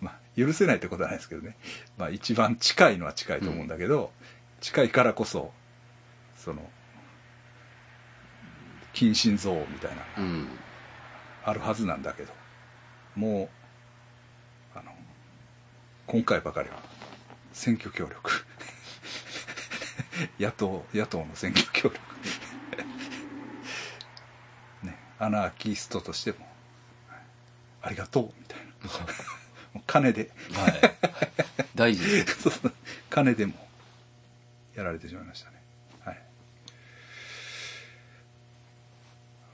[0.00, 1.56] まあ、許せないってことはないですけどね。
[1.96, 4.12] まあ、一番近いのは近いと思うんだけど、
[4.60, 5.52] 近いからこそ、
[6.36, 6.68] その、
[8.92, 10.48] 近親憎悪みたいな、うん。
[11.44, 12.32] あるはずなんだけど、
[13.14, 13.48] も
[14.74, 14.92] う、あの、
[16.06, 16.82] 今回ばかりは、
[17.56, 18.44] 選挙協力。
[20.38, 21.98] 野党、野党の選挙協力。
[24.82, 26.46] ね、アナーキストとしても、
[27.80, 29.82] ありがとう、みたいな。
[29.86, 30.72] 金で、はい。
[31.74, 32.24] 大事
[33.08, 33.68] 金でも
[34.74, 35.62] やられてしまいましたね。
[36.04, 36.22] はい。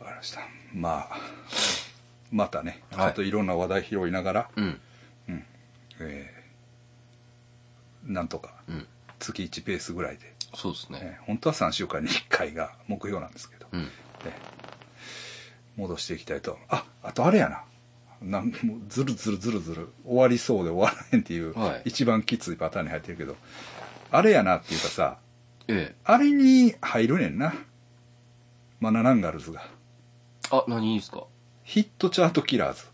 [0.00, 0.40] わかりました。
[0.74, 1.20] まあ、
[2.32, 4.80] またね、いょっといろんな話題拾いながら、うん。
[6.00, 6.41] えー
[8.04, 8.86] なんとかうん。
[9.18, 10.98] 月1ペースぐらいで、そうですね。
[11.02, 13.80] えー本当は3週間に1回が目標なんですけど、うん。
[13.80, 14.30] えー
[15.76, 16.58] 戻していきたいと。
[16.68, 17.64] あ、あとあれやな。
[18.20, 23.36] なんもうずるずるずるずる終わりそうで終わらへんっていう、はい一番きついパターンに入ってるけど、
[24.10, 25.18] あれやなっていうかさ、
[25.68, 25.96] ええ。
[26.04, 27.54] あれに入るねんな。
[28.80, 29.64] マナナンガルズが。
[30.50, 31.24] あ、何いいですか？
[31.64, 32.84] ヒットチャートキラーズ。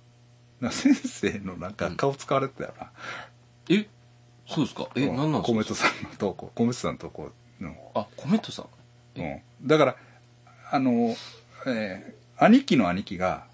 [0.61, 2.91] な先生のなんか顔使われてたよな。
[3.71, 3.89] え？
[4.49, 4.89] そうですか？
[4.97, 5.47] え、うん何なんですか？
[5.47, 7.31] コメントさんの投稿、コメントさんの投稿
[7.61, 7.75] の。
[7.95, 9.21] あ、コメントさん。
[9.21, 9.41] うん。
[9.67, 9.97] だから、
[10.73, 11.15] あの、
[11.67, 13.47] えー兄貴の兄貴が、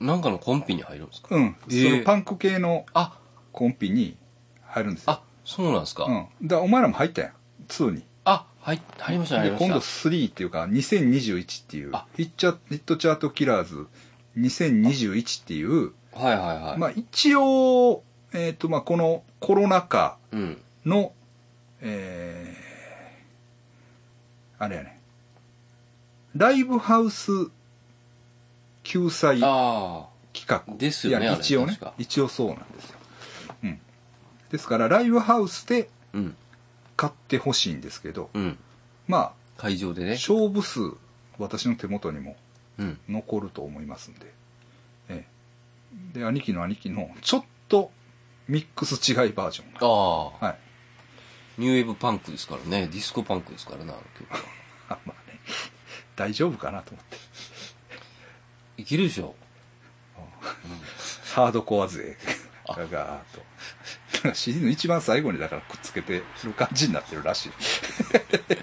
[0.00, 1.34] なんかのコンピに入るんですか？
[1.36, 3.18] うん、えーそのパンク系のあ、
[3.52, 4.16] コンピに
[4.62, 5.12] 入るんですよ。
[5.12, 6.26] あ、そうなんですか、うん。
[6.48, 7.32] だからお前らも入ったやん。
[7.68, 8.02] 2に。
[8.24, 9.66] あ、はい、入りました、入で、りました。
[9.66, 13.86] 今度3っていうか、2021っていうあ、ヒッチャヒットチャートキラーズ
[14.38, 16.78] 2021っていう、はいはいはい。
[16.78, 20.62] まあ一応、えっ、と、まあこのコロナ禍うん。
[20.86, 21.12] の、
[21.80, 25.00] えー、あれやね。
[26.36, 27.32] ライブハウス
[28.82, 30.08] 救済企あ
[30.46, 30.62] 画。
[30.76, 31.78] ですよね一応ね。
[31.98, 32.98] 一応そうなんですよ。
[33.64, 33.80] うん。
[34.50, 35.88] ですから、ライブハウスで。
[36.96, 38.58] 買ってほしいんですけど、うん。
[39.08, 40.12] まあ、会場でね。
[40.12, 40.80] 勝負数、
[41.38, 42.36] 私の手元にも
[42.78, 42.98] うん。
[43.08, 44.32] 残ると思いますんで。
[45.08, 45.26] え
[46.14, 46.18] え。
[46.18, 47.90] で、兄貴の兄貴の、ちょっと、
[48.50, 49.78] ミックス違いバージョンが。
[49.82, 50.46] ああ。
[50.46, 50.58] はい。
[51.58, 52.88] ニューウェーブパンクですからね。
[52.88, 54.40] ディスコパンクですからな、あの曲は。
[54.88, 55.38] あ まあね、
[56.16, 57.16] 大丈夫かなと思って。
[58.82, 59.36] いけるでしょ。
[61.32, 62.16] ハードコア勢
[62.66, 62.88] がガーッ
[63.32, 63.42] と。
[64.14, 67.52] だから CD の一番最後にだからくっつけてる感じになってるらしい。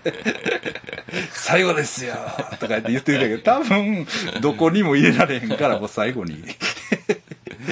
[1.31, 2.13] 最後ですよ
[2.59, 4.05] とか言って言ってるんだけど、多分、
[4.41, 6.43] どこにも入れられへんから、もう最後に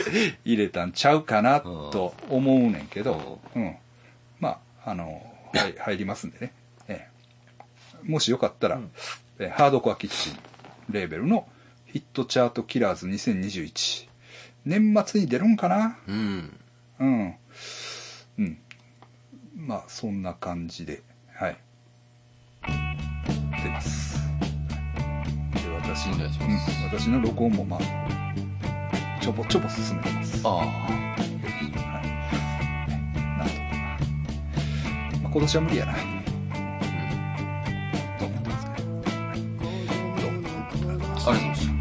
[0.45, 3.75] 入れたんちゃうかなと思うねんけど、うん。
[4.39, 6.53] まあ、あの、はい、入りますんでね。
[6.87, 7.09] え
[8.03, 8.79] え、もしよかったら、
[9.39, 10.33] えハードコアキッチン
[10.89, 11.47] レーベルの
[11.85, 14.07] ヒットチャートキラーズ2021。
[14.65, 15.97] 年末に出るんかな？
[16.07, 16.59] うん。
[16.99, 17.35] うん。
[18.39, 18.57] うん。
[19.55, 21.01] まあ、そんな感じで、
[21.33, 21.57] はい。
[23.63, 24.17] 出ます。
[25.53, 26.19] で、私、うん、
[26.83, 27.79] 私の録音もまあ、
[29.25, 30.39] ちょぼちょぼ進めてます。
[30.43, 30.65] あな
[31.65, 31.83] んとか。
[35.23, 35.93] まあ、今年は無理やな。
[35.93, 35.95] あ。
[38.19, 38.71] と思ってますね。
[38.75, 39.41] はい
[40.21, 40.31] どう？
[40.31, 41.74] もありがとうございましたありがとうございました。